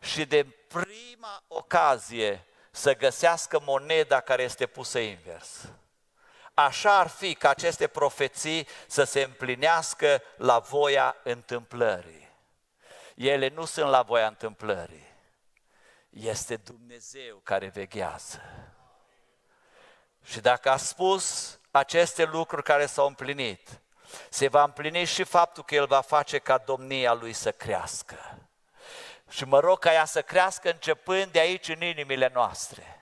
și 0.00 0.24
de 0.24 0.46
prima 0.68 1.42
ocazie 1.48 2.46
să 2.76 2.96
găsească 2.96 3.60
moneda 3.64 4.20
care 4.20 4.42
este 4.42 4.66
pusă 4.66 4.98
invers. 4.98 5.68
Așa 6.54 6.98
ar 6.98 7.08
fi 7.08 7.34
ca 7.34 7.48
aceste 7.48 7.86
profeții 7.86 8.68
să 8.86 9.04
se 9.04 9.22
împlinească 9.22 10.22
la 10.36 10.58
voia 10.58 11.16
întâmplării. 11.22 12.28
Ele 13.14 13.48
nu 13.48 13.64
sunt 13.64 13.90
la 13.90 14.02
voia 14.02 14.26
întâmplării. 14.26 15.06
Este 16.10 16.56
Dumnezeu 16.56 17.36
care 17.42 17.68
veghează. 17.68 18.40
Și 20.24 20.40
dacă 20.40 20.70
a 20.70 20.76
spus 20.76 21.58
aceste 21.70 22.24
lucruri 22.24 22.62
care 22.62 22.86
s-au 22.86 23.06
împlinit, 23.06 23.80
se 24.30 24.48
va 24.48 24.62
împlini 24.62 25.04
și 25.04 25.24
faptul 25.24 25.64
că 25.64 25.74
El 25.74 25.86
va 25.86 26.00
face 26.00 26.38
ca 26.38 26.58
domnia 26.58 27.12
Lui 27.12 27.32
să 27.32 27.52
crească. 27.52 28.45
Și 29.30 29.44
mă 29.44 29.60
rog 29.60 29.78
ca 29.78 29.92
ea 29.92 30.04
să 30.04 30.22
crească 30.22 30.70
începând 30.70 31.32
de 31.32 31.38
aici 31.38 31.68
în 31.68 31.82
inimile 31.82 32.30
noastre 32.34 33.00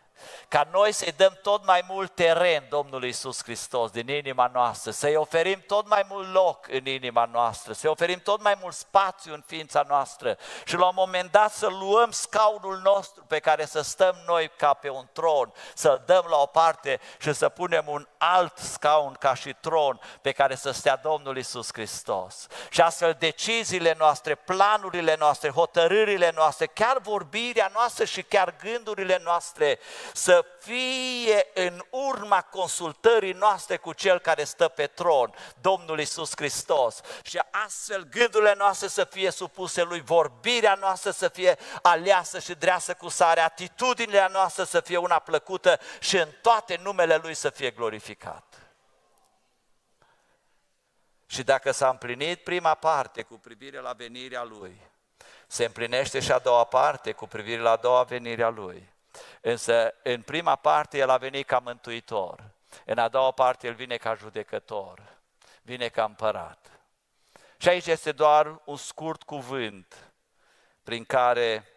ca 0.49 0.68
noi 0.72 0.93
să-i 0.93 1.12
dăm 1.16 1.39
tot 1.43 1.66
mai 1.66 1.85
mult 1.89 2.14
teren 2.14 2.66
Domnului 2.68 3.09
Isus 3.09 3.43
Hristos 3.43 3.91
din 3.91 4.09
inima 4.09 4.51
noastră, 4.53 4.91
să-i 4.91 5.16
oferim 5.16 5.62
tot 5.66 5.89
mai 5.89 6.05
mult 6.09 6.33
loc 6.33 6.66
în 6.70 6.87
inima 6.87 7.29
noastră, 7.33 7.72
să-i 7.72 7.91
oferim 7.91 8.18
tot 8.18 8.43
mai 8.43 8.57
mult 8.61 8.75
spațiu 8.75 9.33
în 9.35 9.43
ființa 9.47 9.85
noastră 9.89 10.39
și 10.64 10.77
la 10.77 10.87
un 10.87 10.93
moment 10.97 11.31
dat 11.31 11.53
să 11.53 11.66
luăm 11.66 12.11
scaunul 12.11 12.81
nostru 12.85 13.25
pe 13.25 13.39
care 13.39 13.64
să 13.64 13.81
stăm 13.81 14.16
noi 14.27 14.51
ca 14.57 14.72
pe 14.75 14.89
un 14.89 15.09
tron, 15.12 15.53
să-l 15.75 16.03
dăm 16.07 16.25
la 16.29 16.37
o 16.37 16.47
parte 16.47 17.01
și 17.20 17.33
să 17.33 17.49
punem 17.49 17.85
un 17.87 18.09
alt 18.18 18.59
scaun 18.59 19.16
ca 19.18 19.35
și 19.35 19.57
tron 19.61 20.01
pe 20.20 20.33
care 20.33 20.55
să 20.55 20.70
stea 20.70 20.97
Domnul 20.97 21.37
Isus 21.37 21.68
Hristos. 21.72 22.47
Și 22.70 22.81
astfel 22.81 23.16
deciziile 23.18 23.95
noastre, 23.99 24.35
planurile 24.35 25.16
noastre, 25.18 25.51
hotărârile 25.51 26.33
noastre, 26.35 26.66
chiar 26.66 26.99
vorbirea 26.99 27.70
noastră 27.72 28.05
și 28.05 28.22
chiar 28.22 28.55
gândurile 28.62 29.20
noastre 29.25 29.79
să 30.16 30.44
fie 30.60 31.46
în 31.54 31.84
urma 31.90 32.42
consultării 32.42 33.32
noastre 33.32 33.76
cu 33.76 33.92
Cel 33.92 34.18
care 34.18 34.44
stă 34.44 34.68
pe 34.68 34.86
tron, 34.86 35.34
Domnul 35.60 36.00
Isus 36.00 36.30
Hristos. 36.36 37.00
Și 37.22 37.40
astfel 37.50 38.08
gândurile 38.10 38.54
noastre 38.58 38.88
să 38.88 39.04
fie 39.04 39.30
supuse 39.30 39.82
Lui, 39.82 40.00
vorbirea 40.00 40.74
noastră 40.74 41.10
să 41.10 41.28
fie 41.28 41.58
aleasă 41.82 42.38
și 42.38 42.54
dreasă 42.54 42.94
cu 42.94 43.08
sare, 43.08 43.40
atitudinile 43.40 44.28
noastre 44.32 44.64
să 44.64 44.80
fie 44.80 44.96
una 44.96 45.18
plăcută 45.18 45.80
și 46.00 46.16
în 46.16 46.28
toate 46.42 46.78
numele 46.82 47.16
Lui 47.16 47.34
să 47.34 47.50
fie 47.50 47.70
glorificat. 47.70 48.54
Și 51.26 51.42
dacă 51.42 51.70
s-a 51.70 51.88
împlinit 51.88 52.44
prima 52.44 52.74
parte 52.74 53.22
cu 53.22 53.38
privire 53.38 53.80
la 53.80 53.92
venirea 53.92 54.42
Lui, 54.42 54.80
se 55.46 55.64
împlinește 55.64 56.20
și 56.20 56.32
a 56.32 56.38
doua 56.38 56.64
parte 56.64 57.12
cu 57.12 57.26
privire 57.26 57.60
la 57.60 57.70
a 57.70 57.76
doua 57.76 58.02
venire 58.02 58.42
a 58.42 58.48
Lui. 58.48 58.92
Însă, 59.40 59.94
în 60.02 60.22
prima 60.22 60.56
parte, 60.56 60.98
El 60.98 61.10
a 61.10 61.16
venit 61.16 61.46
ca 61.46 61.58
mântuitor. 61.58 62.50
În 62.84 62.98
a 62.98 63.08
doua 63.08 63.30
parte, 63.30 63.66
El 63.66 63.74
vine 63.74 63.96
ca 63.96 64.14
judecător. 64.14 65.02
Vine 65.62 65.88
ca 65.88 66.04
împărat. 66.04 66.70
Și 67.56 67.68
aici 67.68 67.86
este 67.86 68.12
doar 68.12 68.60
un 68.64 68.76
scurt 68.76 69.22
cuvânt 69.22 70.12
prin 70.82 71.04
care 71.04 71.68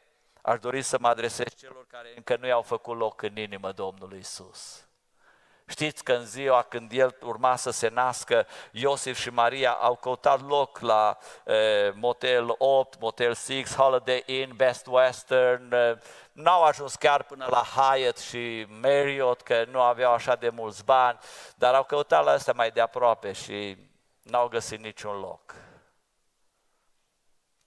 aș 0.42 0.60
dori 0.60 0.82
să 0.82 0.98
mă 1.00 1.08
adresez 1.08 1.54
celor 1.58 1.88
care 1.88 2.14
încă 2.16 2.38
nu 2.38 2.48
i-au 2.48 2.62
făcut 2.62 2.98
loc 2.98 3.22
în 3.22 3.38
inimă 3.38 3.72
Domnului 3.72 4.20
Isus. 4.20 4.87
Știți 5.70 6.04
că 6.04 6.14
în 6.14 6.26
ziua 6.26 6.62
când 6.62 6.92
el 6.92 7.18
urma 7.22 7.56
să 7.56 7.70
se 7.70 7.88
nască, 7.88 8.48
Iosif 8.72 9.20
și 9.20 9.30
Maria 9.30 9.72
au 9.72 9.96
căutat 9.96 10.48
loc 10.48 10.80
la 10.80 11.18
eh, 11.46 11.94
Motel 11.94 12.56
8, 12.58 13.00
Motel 13.00 13.36
6, 13.36 13.64
Holiday 13.76 14.24
Inn, 14.26 14.56
Best 14.56 14.86
Western, 14.90 15.74
eh, 15.74 15.98
n-au 16.32 16.64
ajuns 16.64 16.96
chiar 16.96 17.24
până 17.24 17.48
la 17.50 17.64
Hyatt 17.64 18.18
și 18.18 18.66
Marriott, 18.82 19.42
că 19.42 19.66
nu 19.72 19.82
aveau 19.82 20.14
așa 20.14 20.36
de 20.36 20.50
mulți 20.50 20.86
bani, 20.86 21.20
dar 21.56 21.74
au 21.74 21.84
căutat 21.84 22.24
la 22.24 22.32
astea 22.32 22.54
mai 22.54 22.72
de 22.72 22.82
aproape 22.82 23.32
și 23.32 23.78
n-au 24.22 24.48
găsit 24.48 24.80
niciun 24.80 25.20
loc. 25.20 25.56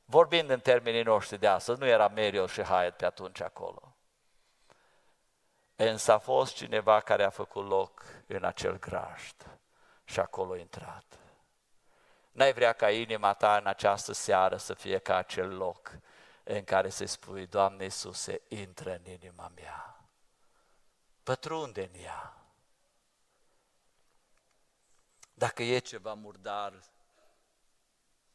Vorbind 0.04 0.50
în 0.50 0.60
termenii 0.60 1.02
noștri 1.02 1.38
de 1.38 1.46
astăzi, 1.46 1.80
nu 1.80 1.86
era 1.86 2.06
Marriott 2.06 2.50
și 2.50 2.62
Hyatt 2.62 2.96
pe 2.96 3.04
atunci 3.04 3.40
acolo. 3.40 3.89
Însă 5.82 6.12
a 6.12 6.18
fost 6.18 6.54
cineva 6.54 7.00
care 7.00 7.24
a 7.24 7.30
făcut 7.30 7.68
loc 7.68 8.02
în 8.26 8.44
acel 8.44 8.78
grajd 8.78 9.58
și 10.04 10.20
acolo 10.20 10.52
a 10.52 10.56
intrat. 10.56 11.18
N-ai 12.32 12.52
vrea 12.52 12.72
ca 12.72 12.90
inima 12.90 13.34
ta 13.34 13.56
în 13.56 13.66
această 13.66 14.12
seară 14.12 14.56
să 14.56 14.74
fie 14.74 14.98
ca 14.98 15.16
acel 15.16 15.56
loc 15.56 15.98
în 16.44 16.64
care 16.64 16.88
să 16.88 17.04
spui, 17.04 17.46
Doamne 17.46 17.84
Iisuse, 17.84 18.40
intră 18.48 18.94
în 18.94 19.12
inima 19.12 19.52
mea, 19.54 20.08
pătrunde 21.22 21.90
în 21.92 22.00
ea. 22.02 22.36
Dacă 25.34 25.62
e 25.62 25.78
ceva 25.78 26.14
murdar, 26.14 26.80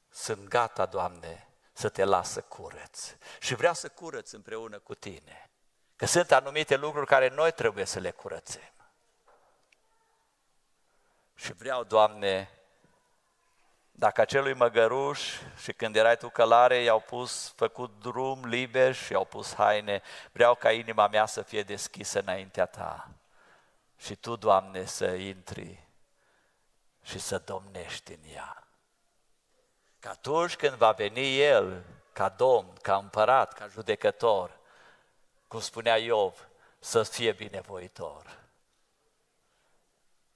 sunt 0.10 0.48
gata, 0.48 0.86
Doamne, 0.86 1.48
să 1.74 1.90
te 1.90 2.04
lasă 2.04 2.42
curăț. 2.42 3.16
Și 3.40 3.56
vreau 3.56 3.74
să 3.74 3.90
curăț 3.90 4.32
împreună 4.32 4.80
cu 4.80 4.96
tine. 4.96 5.50
Că 5.96 6.06
sunt 6.06 6.32
anumite 6.32 6.76
lucruri 6.76 7.08
care 7.08 7.30
noi 7.30 7.52
trebuie 7.52 7.86
să 7.86 8.00
le 8.00 8.12
curățim. 8.12 8.74
Și 11.36 11.54
vreau, 11.54 11.84
Doamne, 11.84 12.50
dacă 13.92 14.22
acelui 14.22 14.54
măgăruș 14.54 15.40
și 15.58 15.74
când 15.74 15.96
erai 15.96 16.18
tu 16.18 16.30
călare 16.30 16.78
i-au 16.78 17.00
pus, 17.00 17.54
făcut 17.56 18.00
drum 18.00 18.46
liber 18.46 18.94
și 18.94 19.12
i-au 19.12 19.26
pus 19.26 19.54
haine, 19.54 20.02
vreau 20.32 20.56
ca 20.56 20.72
inima 20.72 21.08
mea 21.08 21.26
să 21.26 21.42
fie 21.42 21.64
deschisă 21.64 22.20
înaintea 22.20 22.66
ta. 22.66 23.10
Și 23.98 24.16
tu, 24.16 24.36
Doamne, 24.36 24.86
să 24.86 25.06
intri 25.06 25.88
și 27.04 27.20
să 27.20 27.38
domnești 27.38 28.12
în 28.12 28.32
ea. 28.34 28.68
Că 30.00 30.10
atunci 30.10 30.56
când 30.56 30.74
va 30.74 30.92
veni 30.92 31.40
El 31.40 31.84
ca 32.14 32.30
domn, 32.30 32.74
ca 32.82 32.96
împărat, 32.96 33.54
ca 33.54 33.68
judecător, 33.68 34.60
cum 35.56 35.64
spunea 35.64 35.98
Iov, 35.98 36.48
să 36.80 37.04
fie 37.04 37.32
binevoitor. 37.32 38.40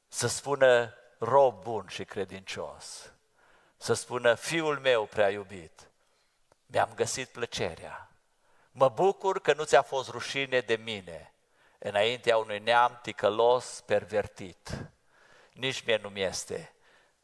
Să 0.07 0.27
spună 0.27 0.93
rob 1.17 1.61
bun 1.61 1.87
și 1.87 2.05
credincios. 2.05 3.11
Să 3.77 3.93
spună 3.93 4.35
fiul 4.35 4.79
meu 4.79 5.05
prea 5.05 5.29
iubit, 5.29 5.89
mi-am 6.65 6.91
găsit 6.95 7.29
plăcerea. 7.29 8.09
Mă 8.71 8.89
bucur 8.89 9.41
că 9.41 9.53
nu 9.53 9.63
ți-a 9.63 9.81
fost 9.81 10.09
rușine 10.09 10.59
de 10.59 10.75
mine 10.75 11.33
înaintea 11.77 12.37
unui 12.37 12.59
neam 12.59 12.99
ticălos, 13.01 13.83
pervertit. 13.85 14.91
Nici 15.51 15.85
mie 15.85 15.97
nu-mi 15.97 16.21
este. 16.21 16.73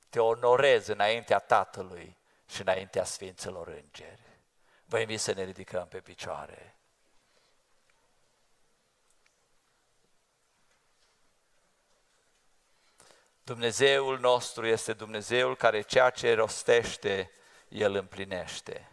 Te 0.10 0.20
onorez 0.20 0.88
înaintea 0.88 1.40
Tatălui 1.40 2.18
și 2.50 2.62
înaintea 2.62 3.04
Sfinților 3.04 3.68
Îngeri. 3.68 4.40
Vă 4.86 5.00
invit 5.00 5.20
să 5.20 5.34
ne 5.34 5.44
ridicăm 5.44 5.88
pe 5.88 6.00
picioare. 6.00 6.75
Dumnezeul 13.46 14.20
nostru 14.20 14.68
este 14.68 14.94
Dumnezeul 14.94 15.56
care 15.56 15.82
ceea 15.82 16.10
ce 16.10 16.34
rostește, 16.34 17.32
El 17.68 17.96
împlinește. 17.96 18.92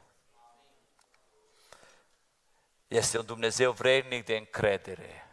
Este 2.88 3.18
un 3.18 3.26
Dumnezeu 3.26 3.72
vrednic 3.72 4.24
de 4.24 4.36
încredere. 4.36 5.28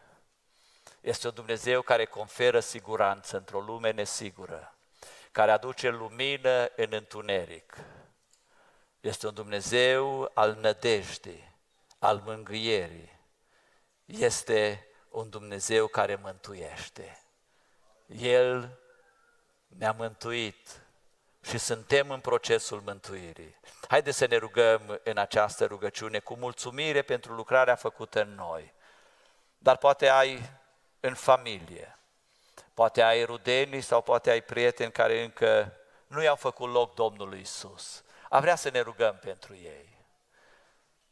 Este 1.01 1.28
un 1.28 1.34
Dumnezeu 1.34 1.82
care 1.82 2.05
conferă 2.05 2.59
siguranță 2.59 3.38
într-o 3.38 3.59
lume 3.59 3.91
nesigură, 3.91 4.76
care 5.32 5.51
aduce 5.51 5.89
lumină 5.89 6.72
în 6.76 6.88
întuneric. 6.93 7.78
Este 8.99 9.28
un 9.28 9.34
Dumnezeu 9.34 10.32
al 10.34 10.53
nădejdii, 10.53 11.55
al 11.97 12.22
mângâierii. 12.26 13.20
Este 14.05 14.88
un 15.09 15.30
Dumnezeu 15.30 15.88
care 15.88 16.15
mântuiește. 16.15 17.24
El 18.07 18.80
ne-a 19.78 19.91
mântuit 19.91 20.82
și 21.41 21.57
suntem 21.57 22.09
în 22.09 22.20
procesul 22.20 22.82
mântuirii. 22.86 23.55
Haideți 23.88 24.17
să 24.17 24.26
ne 24.26 24.36
rugăm 24.36 24.99
în 25.03 25.17
această 25.17 25.65
rugăciune 25.65 26.20
cu 26.20 26.36
mulțumire 26.36 27.01
pentru 27.01 27.34
lucrarea 27.34 27.76
făcută 27.76 28.22
în 28.22 28.36
noi. 28.36 28.74
Dar 29.57 29.78
poate 29.78 30.09
ai 30.09 30.49
în 30.99 31.13
familie, 31.13 31.97
poate 32.74 33.01
ai 33.01 33.24
rudenii 33.24 33.82
sau 33.82 34.01
poate 34.01 34.30
ai 34.30 34.41
prieteni 34.41 34.91
care 34.91 35.24
încă 35.24 35.74
nu 36.07 36.24
i-au 36.24 36.36
făcut 36.36 36.72
loc 36.72 36.93
Domnului 36.93 37.39
Isus. 37.39 38.03
A 38.30 38.39
vrea 38.39 38.55
să 38.55 38.70
ne 38.70 38.80
rugăm 38.80 39.17
pentru 39.22 39.55
ei. 39.55 39.97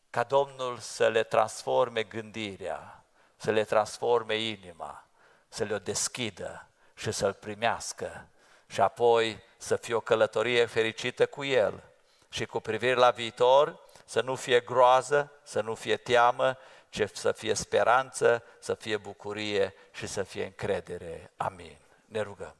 Ca 0.09 0.23
Domnul 0.23 0.77
să 0.77 1.07
le 1.07 1.23
transforme 1.23 2.03
gândirea, 2.03 3.03
să 3.35 3.51
le 3.51 3.63
transforme 3.63 4.35
inima, 4.35 5.07
să 5.47 5.63
le 5.63 5.73
o 5.73 5.79
deschidă 5.79 6.67
și 6.95 7.11
să-L 7.11 7.33
primească 7.33 8.27
și 8.67 8.81
apoi 8.81 9.43
să 9.57 9.75
fie 9.75 9.93
o 9.93 9.99
călătorie 9.99 10.65
fericită 10.65 11.25
cu 11.25 11.43
El 11.43 11.83
și 12.29 12.45
cu 12.45 12.59
privire 12.59 12.93
la 12.93 13.09
viitor 13.09 13.79
să 14.05 14.21
nu 14.21 14.35
fie 14.35 14.59
groază, 14.59 15.31
să 15.43 15.61
nu 15.61 15.75
fie 15.75 15.97
teamă, 15.97 16.57
ci 16.89 17.03
să 17.13 17.31
fie 17.31 17.53
speranță, 17.53 18.43
să 18.59 18.73
fie 18.73 18.97
bucurie 18.97 19.73
și 19.91 20.07
să 20.07 20.23
fie 20.23 20.43
încredere. 20.43 21.31
Amin. 21.37 21.77
Ne 22.05 22.21
rugăm. 22.21 22.55